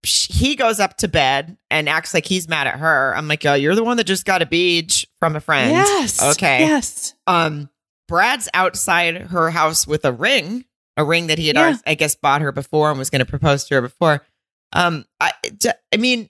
[0.05, 3.15] he goes up to bed and acts like he's mad at her.
[3.17, 5.71] I'm like, oh, you're the one that just got a beach from a friend.
[5.71, 6.23] yes.
[6.35, 6.61] Okay.
[6.61, 7.15] Yes.
[7.27, 7.69] Um,
[8.09, 10.65] Brad's outside her house with a ring,
[10.97, 11.63] a ring that he had, Yeah.
[11.63, 14.23] already- I guess, bought her before and was going to propose to her before.
[14.73, 16.29] Um, I, d- I mean,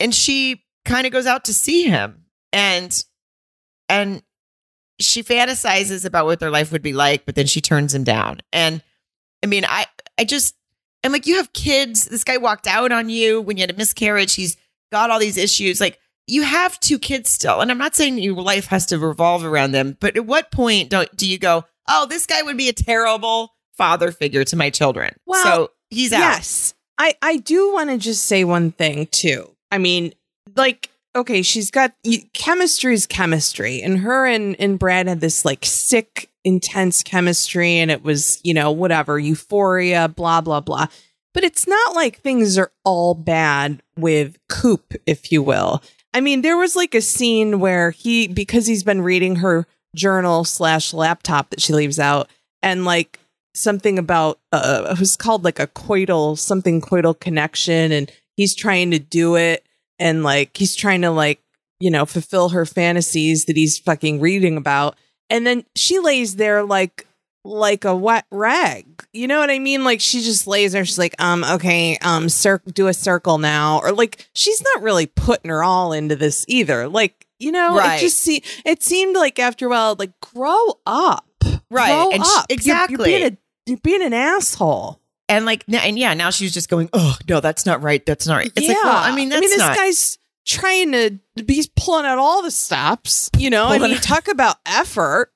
[0.00, 3.04] and she kind of goes out to see him, and
[3.88, 4.22] and
[5.00, 8.40] she fantasizes about what their life would be like, but then she turns him down.
[8.52, 8.82] And
[9.42, 9.86] I mean, I,
[10.18, 10.54] I just,
[11.04, 12.06] I'm like, you have kids.
[12.06, 14.34] This guy walked out on you when you had a miscarriage.
[14.34, 14.56] He's
[14.90, 15.80] got all these issues.
[15.80, 19.44] Like, you have two kids still, and I'm not saying your life has to revolve
[19.44, 22.70] around them, but at what point don't do you go, oh, this guy would be
[22.70, 25.14] a terrible father figure to my children?
[25.26, 26.20] Well, so he's out.
[26.20, 26.74] Yes.
[26.96, 29.50] I, I do want to just say one thing too.
[29.70, 30.14] I mean,
[30.56, 31.92] like, okay, she's got
[32.32, 37.90] chemistry is chemistry, and her and, and Brad had this like sick, intense chemistry, and
[37.90, 40.86] it was, you know, whatever, euphoria, blah, blah, blah.
[41.32, 45.82] But it's not like things are all bad with Coop, if you will.
[46.12, 49.66] I mean, there was like a scene where he, because he's been reading her
[49.96, 52.30] journal slash laptop that she leaves out,
[52.62, 53.18] and like
[53.54, 58.90] something about uh it was called like a coital something coital connection and he's trying
[58.90, 59.64] to do it
[60.00, 61.40] and like he's trying to like
[61.78, 64.96] you know fulfill her fantasies that he's fucking reading about
[65.30, 67.06] and then she lays there like
[67.46, 70.98] like a wet rag you know what i mean like she just lays there she's
[70.98, 75.50] like um okay um cir- do a circle now or like she's not really putting
[75.50, 77.98] her all into this either like you know Right.
[77.98, 81.26] it just see it seemed like after a while like grow up
[81.70, 81.88] Right.
[81.92, 82.28] Grow And up.
[82.48, 83.10] You're- exactly.
[83.10, 85.00] You're, being a you're being an asshole.
[85.28, 88.04] And like, and yeah, now she's just going, oh, no, that's not right.
[88.06, 88.52] That's not right.
[88.54, 89.74] It's like, well, I mean, that's this not.
[89.76, 93.30] guy's trying to he's pulling out all the stops.
[93.36, 95.32] You know, I mean, talk about effort.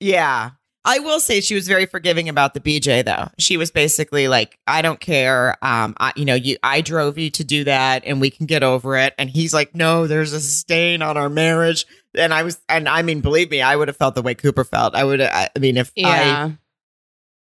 [0.00, 0.50] Yeah.
[0.84, 3.28] I will say she was very forgiving about the BJ though.
[3.38, 5.56] She was basically like, I don't care.
[5.62, 8.64] Um, I, you know, you, I drove you to do that and we can get
[8.64, 9.14] over it.
[9.16, 11.86] And he's like, no, there's a stain on our marriage.
[12.16, 14.64] And I was, and I mean, believe me, I would have felt the way Cooper
[14.64, 14.96] felt.
[14.96, 16.56] I would, I, I mean, if I,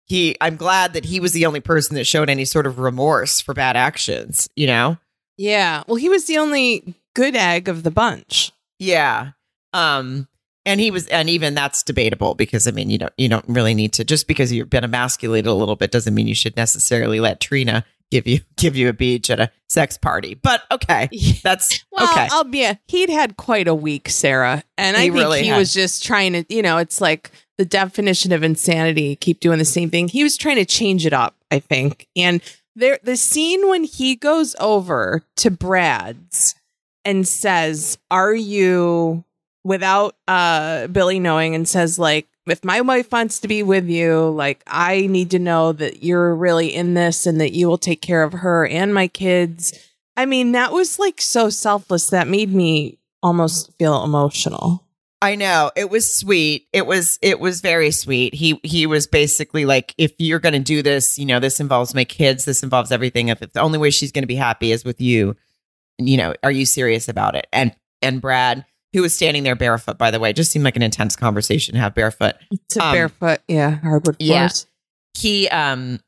[0.06, 3.40] he, I'm glad that he was the only person that showed any sort of remorse
[3.40, 4.96] for bad actions, you know?
[5.36, 5.82] Yeah.
[5.86, 8.52] Well, he was the only good egg of the bunch.
[8.78, 9.32] Yeah.
[9.72, 10.28] Um
[10.64, 13.74] and he was and even that's debatable because I mean you don't you don't really
[13.74, 17.20] need to just because you've been emasculated a little bit doesn't mean you should necessarily
[17.20, 20.34] let Trina give you give you a beach at a sex party.
[20.34, 21.08] But okay.
[21.42, 22.28] That's well, okay.
[22.30, 24.62] I'll be a, he'd had quite a week, Sarah.
[24.78, 25.58] And I He think really he had.
[25.58, 29.64] was just trying to, you know, it's like the definition of insanity, keep doing the
[29.64, 30.08] same thing.
[30.08, 32.06] He was trying to change it up, I think.
[32.16, 32.40] And
[32.76, 36.54] there the scene when he goes over to Brad's
[37.04, 39.24] and says, Are you
[39.64, 44.30] without uh Billie knowing and says like if my wife wants to be with you,
[44.30, 48.00] like I need to know that you're really in this and that you will take
[48.00, 49.72] care of her and my kids.
[50.16, 54.85] I mean, that was like so selfless that made me almost feel emotional.
[55.22, 55.70] I know.
[55.74, 56.68] It was sweet.
[56.72, 58.34] It was it was very sweet.
[58.34, 61.94] He he was basically like if you're going to do this, you know, this involves
[61.94, 63.28] my kids, this involves everything.
[63.28, 65.34] If, if the only way she's going to be happy is with you,
[65.98, 67.46] you know, are you serious about it?
[67.52, 70.82] And and Brad, who was standing there barefoot by the way, just seemed like an
[70.82, 72.34] intense conversation to have barefoot.
[72.70, 74.48] To Um, barefoot, yeah, hardwood yeah.
[74.48, 74.66] floors.
[75.14, 76.00] He um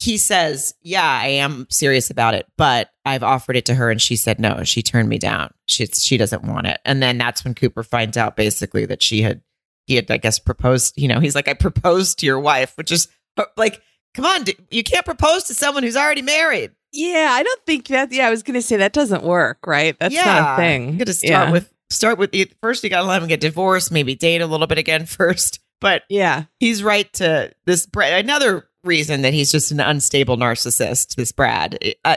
[0.00, 4.00] he says, "Yeah, I am serious about it, but I've offered it to her and
[4.00, 4.64] she said no.
[4.64, 5.52] She turned me down.
[5.66, 9.22] She she doesn't want it." And then that's when Cooper finds out basically that she
[9.22, 9.42] had
[9.86, 12.92] he had I guess proposed, you know, he's like I proposed to your wife, which
[12.92, 13.82] is uh, like
[14.14, 16.72] come on, you can't propose to someone who's already married.
[16.92, 18.12] Yeah, I don't think that.
[18.12, 19.96] Yeah, I was to say that doesn't work, right?
[19.98, 20.92] That's not a thing.
[20.92, 21.52] You got to start yeah.
[21.52, 24.46] with start with the first you got to let him get divorced, maybe date a
[24.46, 25.60] little bit again first.
[25.80, 28.24] But Yeah, he's right to this Brad.
[28.24, 31.16] Another reason that he's just an unstable narcissist.
[31.16, 31.78] This Brad.
[32.04, 32.16] Uh,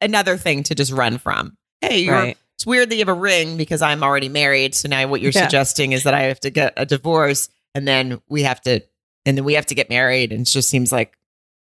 [0.00, 1.56] another thing to just run from.
[1.80, 2.36] Hey, you're, right.
[2.56, 4.74] it's weird that you have a ring because I'm already married.
[4.74, 5.42] So now what you're Yeah.
[5.42, 8.80] suggesting is that I have to get a divorce, and then we have to,
[9.26, 10.32] and then we have to get married.
[10.32, 11.16] And it just seems like,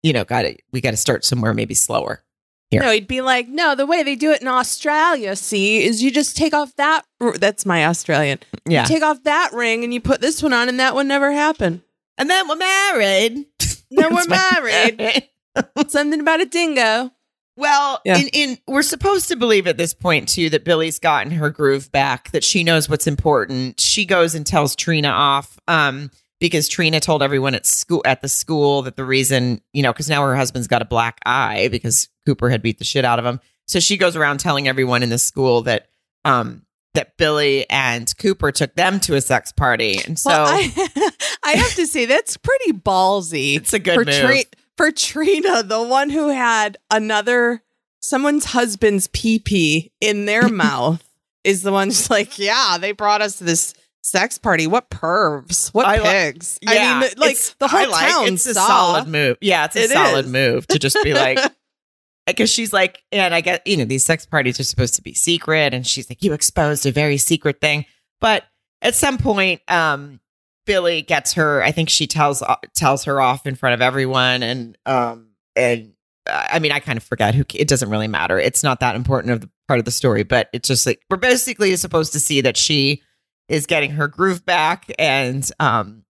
[0.03, 2.23] you know, got to we got to start somewhere maybe slower.
[2.71, 2.81] Here.
[2.83, 6.11] No, he'd be like, no, the way they do it in Australia, see, is you
[6.11, 7.05] just take off that.
[7.21, 8.39] r- That's my Australian.
[8.67, 11.07] Yeah, You take off that ring and you put this one on, and that one
[11.07, 11.83] never happened.
[12.19, 13.47] and then we're married.
[13.91, 15.29] Then we're married.
[15.89, 17.13] Something about a dingo.
[17.57, 18.19] Well, Yeah.
[18.19, 21.91] in, in we're supposed to believe at this point too that Billie's gotten her groove
[21.93, 23.81] back, that she knows what's important.
[23.81, 28.29] She goes and tells Trina off um, because Trina told everyone at school at the
[28.29, 32.09] school that the reason, you know, because now her husband's got a black eye because
[32.27, 33.41] Cooper had beat the shit out of him.
[33.67, 35.89] So she goes around telling everyone in the school that
[36.25, 41.11] um, that Billie and Cooper took them to a sex party, and so well, I,
[41.45, 44.15] I have to say that's pretty ballsy it's a good for move.
[44.21, 44.45] Tri-
[44.77, 47.63] for Trina, the one who had another
[48.01, 51.03] someone's husband's pee pee in their mouth,
[51.43, 54.67] is the one just like, yeah, they brought us to this sex party.
[54.67, 55.69] What pervs?
[55.73, 56.59] What I li- pigs?
[56.63, 58.67] Yeah, I mean, like the whole I like- town It's a saw.
[58.67, 59.39] solid move.
[59.41, 60.31] Yeah, it's a It solid is.
[60.33, 61.39] move to just be like,
[62.27, 65.15] because she's like, and I get, you know, these sex parties are supposed to be
[65.15, 67.85] secret, and she's like, you exposed a very secret thing.
[68.21, 68.45] But
[68.83, 70.21] at some point, um,
[70.67, 71.63] Billie gets her.
[71.63, 75.93] I think she tells uh, tells her off in front of everyone, and um, and
[76.29, 77.45] uh, I mean, I kind of forget who.
[77.55, 78.39] It doesn't really matter.
[78.39, 81.17] It's not that important of the part of the story, but it's just like we're
[81.17, 83.03] basically supposed to see that she
[83.49, 86.05] is getting her groove back, and um,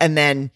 [0.00, 0.50] and then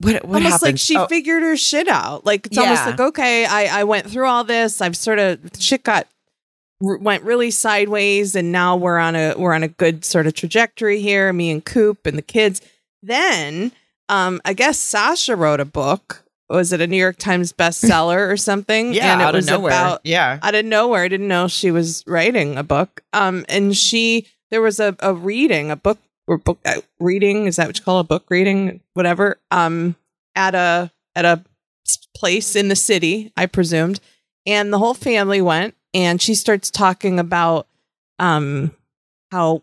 [0.00, 2.26] what what almost like she Oh, figured her shit out.
[2.26, 4.80] Like it's almost like okay, I I went through all this.
[4.80, 6.06] I've sort of shit got
[6.84, 11.00] went really sideways, and now we're on a we're on a good sort of trajectory
[11.00, 11.32] here.
[11.32, 12.60] Me and Coop and the kids.
[13.02, 13.72] Then,
[14.08, 16.24] um, I guess Sasha wrote a book.
[16.48, 18.92] Was it a New York Times bestseller or something?
[18.94, 19.72] yeah, and it out was of nowhere.
[19.72, 21.02] about yeah, out of nowhere.
[21.02, 23.02] I didn't know she was writing a book.
[23.12, 27.46] Um, and she there was a, a reading, a book or book uh, reading.
[27.46, 28.80] Is that what you call a book reading?
[28.92, 29.38] Whatever.
[29.50, 29.96] Um,
[30.34, 31.44] at a at a
[32.16, 34.00] place in the city, I presumed,
[34.46, 35.74] and the whole family went.
[35.94, 37.66] And she starts talking about
[38.18, 38.72] um
[39.30, 39.62] how,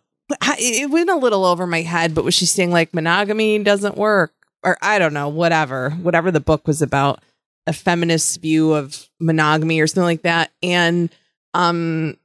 [0.58, 4.34] it went a little over my head, but was she saying like monogamy doesn't work
[4.64, 7.22] or I don't know, whatever, whatever the book was about,
[7.68, 10.52] a feminist view of monogamy or something like that.
[10.64, 11.10] And
[11.54, 12.18] um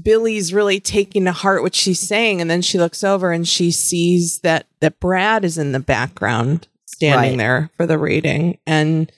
[0.00, 3.70] Billie's really taking to heart what she's saying, and then she looks over and she
[3.70, 7.38] sees that that Brad is in the background standing Right.
[7.38, 9.10] there for the reading, and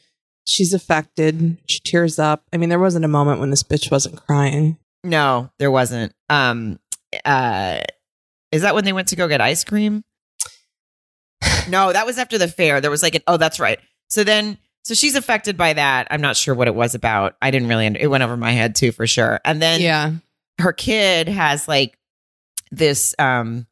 [0.46, 1.58] she's affected.
[1.66, 2.44] She tears up.
[2.52, 4.78] I mean, there wasn't a moment when this bitch wasn't crying.
[5.04, 6.14] no, there wasn't.
[6.30, 6.78] Um,
[7.24, 7.80] uh,
[8.52, 10.02] is that when they went to go get ice cream?
[11.68, 12.80] No, that was after the fair.
[12.80, 13.80] There was like an oh, that's right.
[14.08, 16.06] So then, so she's affected by that.
[16.12, 17.34] I'm not sure what it was about.
[17.42, 17.86] I didn't really.
[17.86, 19.40] It went over my head too, for sure.
[19.44, 20.12] And then yeah,
[20.60, 21.98] her kid has like
[22.70, 23.66] this um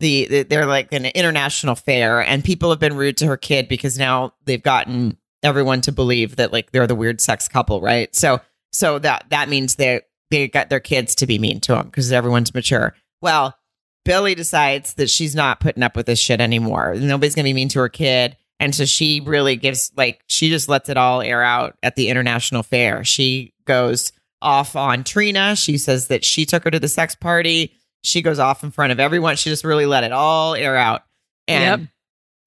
[0.00, 3.68] the, the they're like an international fair and people have been rude to her kid
[3.68, 8.14] because now they've gotten everyone to believe that like they're the weird sex couple right
[8.16, 8.40] so
[8.74, 12.10] so that that means they they got their kids to be mean to them because
[12.10, 12.94] everyone's mature.
[13.22, 13.56] Well,
[14.04, 16.94] Billie decides that she's not putting up with this shit anymore.
[16.96, 18.36] Nobody's gonna be mean to her kid.
[18.60, 22.08] And so she really gives like she just lets it all air out at the
[22.08, 23.04] international fair.
[23.04, 25.54] She goes off on Trina.
[25.54, 27.74] She says that she took her to the sex party.
[28.02, 29.36] She goes off in front of everyone.
[29.36, 31.02] She just really let it all air out.
[31.46, 31.88] And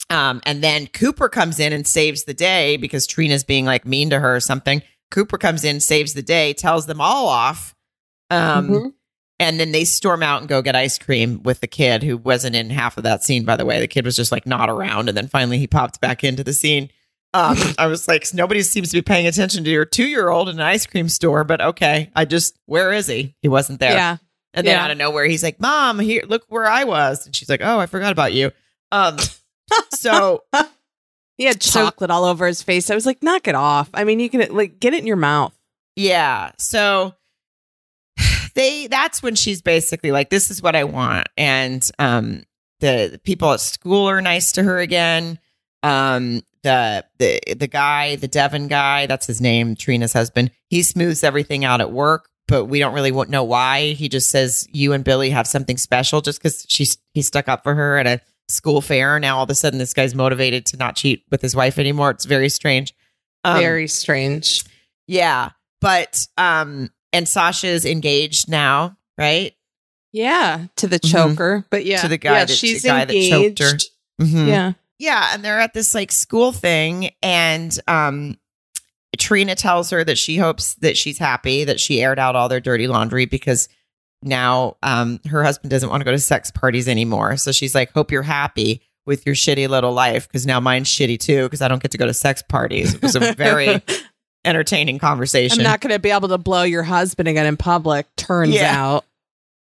[0.10, 4.10] um, and then Cooper comes in and saves the day because Trina's being like mean
[4.12, 4.82] to her or something.
[5.12, 7.74] Cooper comes in, saves the day, tells them all off.
[8.30, 8.94] Um, Mhm.
[9.40, 12.56] and then they storm out and go get ice cream with the kid who wasn't
[12.56, 13.80] in half of that scene, by the way.
[13.80, 15.08] The kid was just like not around.
[15.10, 16.90] And then finally he popped back into the scene.
[17.34, 20.50] Um, I was like, nobody seems to be paying attention to your two year old
[20.50, 22.10] in an ice cream store, but okay.
[22.16, 23.36] I just, where is he?
[23.42, 23.94] He wasn't there.
[23.94, 24.18] Yeah.
[24.54, 24.84] And then Yeah.
[24.86, 27.26] out of nowhere, he's like, Mom, here, look where I was.
[27.26, 28.52] And she's like, Oh, I forgot about you.
[28.92, 29.18] Um,
[29.94, 30.44] so
[31.38, 32.90] He had So- chocolate all over his face.
[32.90, 33.90] I was like, knock it off.
[33.94, 35.54] I mean, you can like get it in your mouth.
[35.96, 36.52] Yeah.
[36.58, 37.14] So
[38.56, 41.28] they that's when she's basically like, This is what I want.
[41.38, 42.44] And um
[42.80, 45.40] the, the people at school are nice to her again.
[45.84, 51.24] Um the the the guy, the Devon guy, that's his name, Trina's husband, he smooths
[51.24, 53.94] everything out at work, but we don't really know why.
[53.94, 57.64] He just says you and Billie have something special just because she's he stuck up
[57.64, 59.20] for her at a school fair.
[59.20, 62.12] Now all of a sudden this guy's motivated to not cheat with his wife anymore.
[62.12, 62.94] It's very strange.
[63.44, 64.64] Um, Very strange.
[65.08, 69.54] yeah, but um, and Sasha's engaged now, right?
[70.12, 71.12] Yeah, to the Mhm.
[71.12, 71.66] choker.
[71.70, 73.58] But yeah, To the guy yeah, that- she's the guy that engaged.
[73.60, 73.84] choked
[74.20, 74.26] her.
[74.26, 74.48] Mhm.
[74.48, 74.72] Yeah.
[74.98, 78.38] yeah, and they're at this like school thing, and um,
[79.18, 82.60] Trina tells her that she hopes that she's happy that she aired out all their
[82.60, 83.68] dirty laundry because
[84.24, 87.38] now um her husband doesn't want to go to sex parties anymore.
[87.38, 91.18] So she's like, "Hope you're happy." With your shitty little life, because now mine's shitty
[91.18, 92.94] too, because I don't get to go to sex parties.
[92.94, 93.82] It was a very
[94.44, 95.60] entertaining conversation.
[95.60, 98.06] I'm not going to be able to blow your husband again in public.
[98.18, 98.76] Turns Yeah.
[98.76, 99.06] out.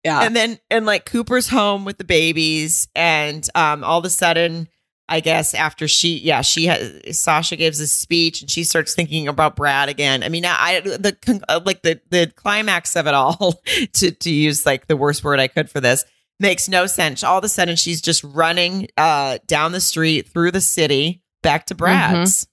[0.04, 0.22] Yeah.
[0.22, 4.66] and then and like Cooper's home with the babies, and um, all of a sudden,
[5.08, 9.28] I guess after she, yeah, she has Sasha gives a speech, and she starts thinking
[9.28, 10.22] about Brad again.
[10.22, 13.60] I mean, I the uh, like the the climax of it all,
[13.94, 16.04] to to use like the worst word I could for this,
[16.40, 17.22] makes no sense.
[17.22, 21.66] All of a sudden, she's just running uh down the street through the city back
[21.66, 22.48] to Brad's.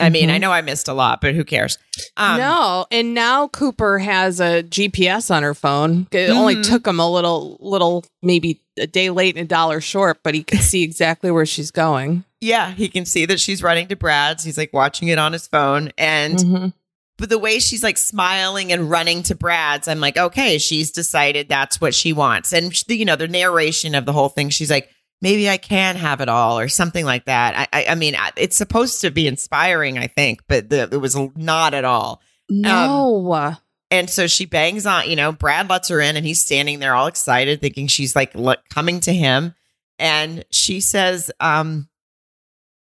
[0.00, 0.32] I mean, Mhm.
[0.34, 1.78] I know I missed a lot, but who cares?
[2.16, 6.08] Um, no, and now Cooper has a GPS on her phone.
[6.10, 6.64] It only Mhm.
[6.64, 10.42] took him a little, little, maybe a day late and a dollar short, but he
[10.42, 12.24] can see exactly where she's going.
[12.40, 14.42] Yeah, he can see that she's running to Brad's.
[14.44, 15.92] He's like watching it on his phone.
[15.96, 16.72] And Mhm.
[17.16, 21.48] but the way she's like smiling and running to Brad's, I'm like, okay, she's decided
[21.48, 22.52] that's what she wants.
[22.52, 24.90] And you know, the narration of the whole thing, she's like,
[25.22, 27.68] maybe I can have it all, or something like that.
[27.72, 31.16] I, I, I mean, it's supposed to be inspiring, I think, but the, it was
[31.36, 32.20] not at all.
[32.48, 33.56] No.
[33.90, 36.94] And so she bangs on, you know, Brad lets her in and he's standing there
[36.94, 39.54] all excited, thinking she's like look, coming to him.
[39.98, 41.88] And she says, um,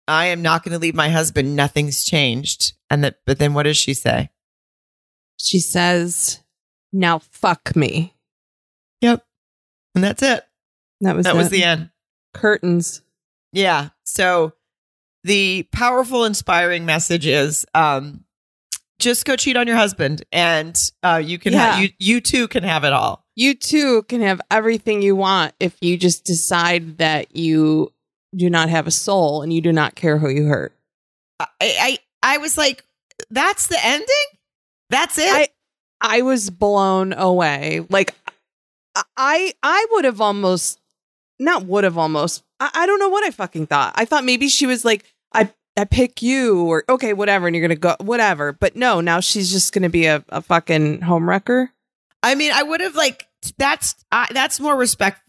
[0.07, 1.55] I am not going to leave my husband.
[1.55, 2.73] Nothing's changed.
[2.89, 4.29] And that, but then what does she say?
[5.43, 6.39] she says,
[6.93, 8.15] now fuck me.
[9.01, 9.25] Yep.
[9.93, 10.43] And that's it.
[11.01, 11.89] That was That was the end.
[12.33, 13.01] Curtains.
[13.51, 13.89] Yeah.
[14.03, 14.53] So
[15.23, 18.23] the powerful, inspiring message is, um,
[18.99, 21.71] just go cheat on your husband and, uh, you can, Yeah.
[21.73, 23.25] ha- you, you too can have it all.
[23.35, 27.91] You too can have everything you want if you just decide that you
[28.35, 30.75] do not have a soul and you do not care who you hurt.
[31.39, 32.85] I, I, I was like,
[33.29, 34.07] that's the ending.
[34.89, 35.29] That's it.
[35.31, 35.47] I
[36.01, 37.85] I was blown away.
[37.89, 38.13] Like
[39.17, 40.79] I I would have almost
[41.43, 43.93] not would have almost I, I don't know what I fucking thought.
[43.95, 47.63] I thought maybe she was like I I pick you or okay whatever and you're
[47.63, 48.53] gonna go whatever.
[48.53, 51.71] But no, now she's just gonna be a, a fucking home wrecker.
[52.21, 55.19] I mean, I would have like that's uh, that's more respect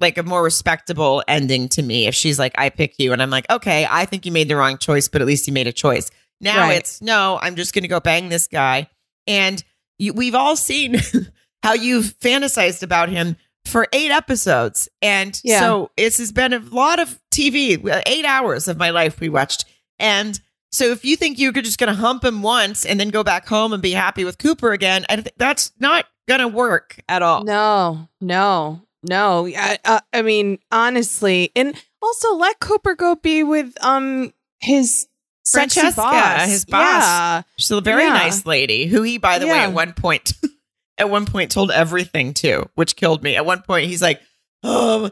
[0.00, 3.30] like a more respectable ending to me if she's like I pick you and I'm
[3.30, 5.72] like okay I think you made the wrong choice but at least you made a
[5.72, 6.10] choice.
[6.40, 6.76] Now Right.
[6.78, 8.88] it's no I'm just going to go bang this guy
[9.26, 9.62] and
[9.98, 11.00] you, we've all seen
[11.62, 15.60] how you've fantasized about him for 8 episodes and Yeah.
[15.60, 19.64] so it's has been a lot of TV 8 hours of my life we watched
[19.98, 20.38] and
[20.70, 23.46] so if you think you're just going to hump him once and then go back
[23.46, 27.20] home and be happy with Cooper again, I think that's not going to work at
[27.20, 27.44] all.
[27.44, 29.46] No, no, no.
[29.48, 35.06] I, uh, I mean, honestly, and also let Cooper go be with um his
[35.46, 36.46] Francesca, boss.
[36.48, 37.02] his boss.
[37.02, 37.42] Yeah.
[37.58, 38.14] She's a very Yeah.
[38.14, 39.64] nice lady who he, by the way, Yeah.
[39.64, 40.32] at one point,
[40.98, 43.36] at one point told everything to, which killed me.
[43.36, 44.20] At one point, he's like,
[44.62, 45.10] "Oh,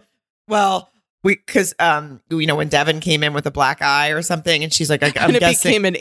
[0.49, 0.91] well,
[1.23, 4.63] we because um you know when Devin came in with a black eye or something,
[4.63, 5.97] and she's like, I, I'm and it guessing, became an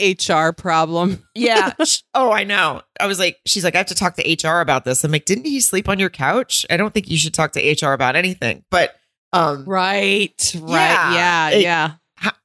[0.47, 1.23] HR problem.
[1.35, 1.73] yeah.
[2.14, 2.81] oh, I know.
[2.99, 5.03] I was like, she's like, I have to talk to HR about this.
[5.03, 6.65] I'm like, didn't he sleep on your couch?
[6.69, 8.64] I don't think you should talk to HR about anything.
[8.72, 8.95] But
[9.34, 10.56] um, Right.
[10.60, 10.72] Right.
[10.72, 11.14] Yeah.
[11.14, 11.49] Yeah.
[11.49, 11.91] It- yeah.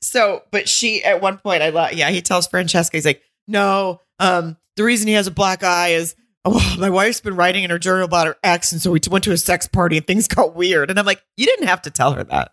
[0.00, 4.00] So but she at one point i love yeah he tells francesca he's like no
[4.20, 6.14] um the reason he has a black eye is
[6.44, 9.24] oh my wife's been writing in her journal about her ex and so we went
[9.24, 11.90] to a sex party and things got weird and i'm like you didn't have to
[11.90, 12.52] tell her that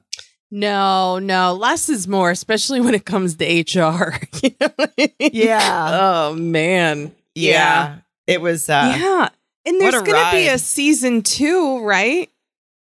[0.54, 1.54] No, no.
[1.54, 4.20] Less is more, especially when it comes to HR.
[4.44, 5.10] You know I mean?
[5.34, 7.16] yeah Oh man.
[7.36, 9.30] yeah, it was uh yeah.
[9.66, 12.30] And there's going to be a season two, right?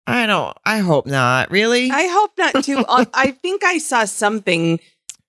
[0.05, 2.83] i don't i hope not really I hope not too.
[2.89, 4.81] Uh, I think I saw something,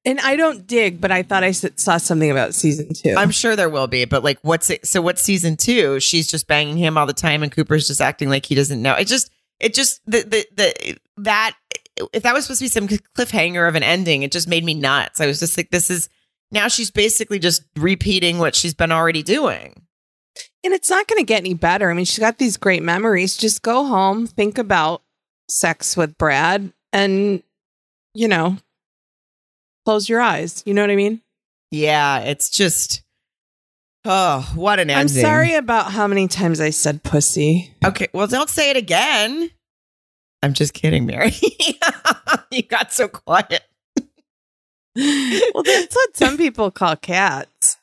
[0.04, 3.14] and I don't dig, but I thought I saw something about season two.
[3.16, 6.46] i'm sure there will be but like what's it so what's season two she's just
[6.46, 9.30] banging him all the time and cooper's just acting like he doesn't know it just
[9.60, 11.56] it just the the, the that
[12.12, 14.74] if that was supposed to be some cliffhanger of an ending it just made me
[14.74, 16.08] nuts i was just like this is
[16.50, 19.84] now she's basically just repeating what she's been already doing
[20.64, 21.90] and it's not going to get any better.
[21.90, 23.36] I mean, she's got these great memories.
[23.36, 25.02] Just go home, think about
[25.48, 27.42] sex with Brad, and
[28.14, 28.56] you know,
[29.84, 30.62] close your eyes.
[30.66, 31.20] You know what I mean?
[31.70, 33.02] yeah it's just
[34.04, 37.74] oh what an ending I'm sorry about how many times I said pussy.
[37.84, 39.50] okay well don't say it again
[40.42, 41.32] i'm just kidding mary
[42.52, 43.64] you got so quiet
[44.96, 47.78] well, that's what some people call cats.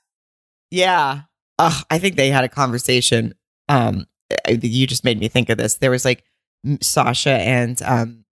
[0.69, 1.23] Yeah.
[1.59, 3.33] Ugh, I think they had a conversation.
[3.67, 4.07] Um,
[4.47, 5.75] you just made me think of this.
[5.75, 6.23] There was like
[6.79, 8.23] Sasha and um,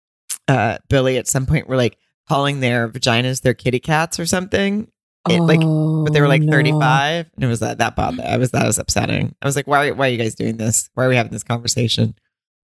[0.48, 1.98] uh, Billie at some point were like
[2.30, 4.90] calling their vaginas their kitty cats or something.
[5.30, 6.52] It, like, but they were like Oh, no.
[6.54, 8.22] 35 and it was that, that bothered.
[8.26, 9.36] I was, that was upsetting.
[9.42, 10.90] I was like, why, why are you guys doing this?
[10.94, 12.16] Why are we having this conversation?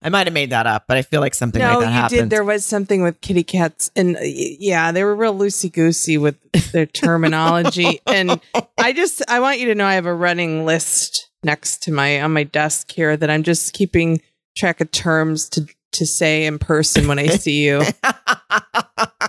[0.02, 1.92] I might have made that up, but I feel like something No, like that you
[1.92, 2.20] happened.
[2.22, 2.30] did.
[2.30, 6.36] There was something with kitty cats, and uh, yeah, they were real loosey goosey with
[6.72, 8.00] their terminology.
[8.06, 8.40] and
[8.78, 12.20] I just, I want you to know, I have a running list next to my
[12.20, 14.20] on my desk here that I'm just keeping
[14.56, 17.82] track of terms to to say in person when I see you.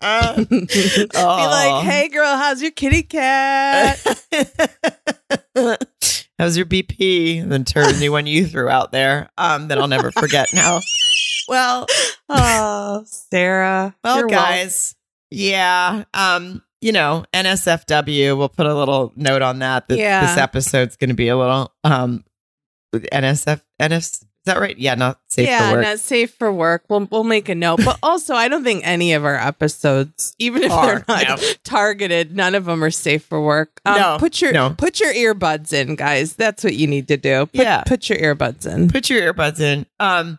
[0.00, 0.06] Be
[1.14, 3.98] like, "Hey, girl, how's your kitty cat?"
[6.38, 7.42] How's your BP?
[7.42, 9.28] And then turn the new one you threw out there.
[9.36, 10.80] Um, that I'll never forget now.
[11.48, 11.86] Well,
[12.30, 13.94] oh, Sarah.
[14.02, 14.44] well, you're welcome.
[14.50, 14.94] guys.
[15.30, 16.04] Yeah.
[16.14, 20.22] Um, you know, NSFW, we'll put a little note on that that Yeah.
[20.22, 22.24] this episode's gonna be a little um
[22.94, 24.76] NSF NS is that right?
[24.78, 25.84] Yeah, not safe yeah, for work.
[25.84, 26.84] not safe for work.
[26.88, 27.80] We'll we'll make a note.
[27.84, 31.48] But also, I don't think any of our episodes, even if Are, they're not no.
[31.62, 33.80] targeted, none of them are safe for work.
[33.84, 34.70] Um, No, put your no.
[34.76, 36.34] put your earbuds in, guys.
[36.36, 37.46] That's what you need to do.
[37.46, 37.82] Put, Yeah.
[37.84, 38.88] put your earbuds in.
[38.88, 39.84] Put your earbuds in.
[39.98, 40.38] Um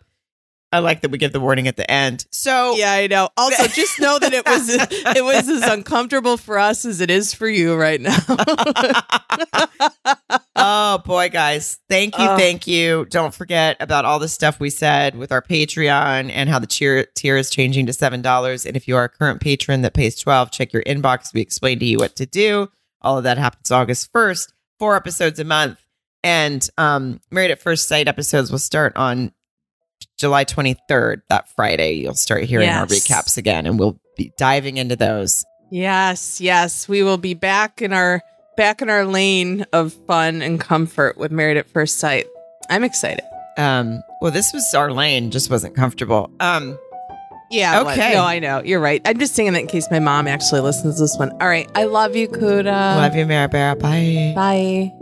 [0.73, 2.25] I like that we give the warning at the end.
[2.31, 3.29] So Yeah, I know.
[3.35, 7.33] Also, just know that it was it was as uncomfortable for us as it is
[7.33, 8.17] for you right now.
[10.55, 11.79] oh boy, guys.
[11.89, 12.25] Thank you.
[12.25, 12.37] Oh.
[12.37, 13.05] Thank you.
[13.09, 17.05] Don't forget about all the stuff we said with our Patreon and how the tier
[17.15, 18.65] tier is changing to seven dollars.
[18.65, 21.33] And if you are a current patron that pays twelve, check your inbox.
[21.33, 22.69] We explain to you what to do.
[23.01, 24.53] All of that happens August first.
[24.79, 25.83] Four episodes a month.
[26.23, 29.33] And um Married at First Sight episodes will start on
[30.17, 31.93] July 23rd, that Friday.
[31.93, 35.43] You'll start hearing our recaps again, and we'll be diving into those.
[35.71, 38.21] yes, yes, we will be back in our
[38.57, 42.27] back in our lane of fun and comfort with Married at First Sight.
[42.69, 43.23] I'm excited.
[43.57, 46.29] Um, well, this was our lane, just wasn't comfortable.
[46.39, 46.77] Um,
[47.49, 47.81] Yeah.
[47.81, 48.13] Okay.
[48.13, 48.61] No, I know.
[48.63, 49.01] You're right.
[49.05, 51.31] I'm just saying that in case my mom actually listens to this one.
[51.41, 51.69] All right.
[51.75, 52.65] I love you, Kuda.
[52.95, 53.75] love you, Mara Bear.
[53.75, 54.33] Bye.
[54.35, 55.00] Bye.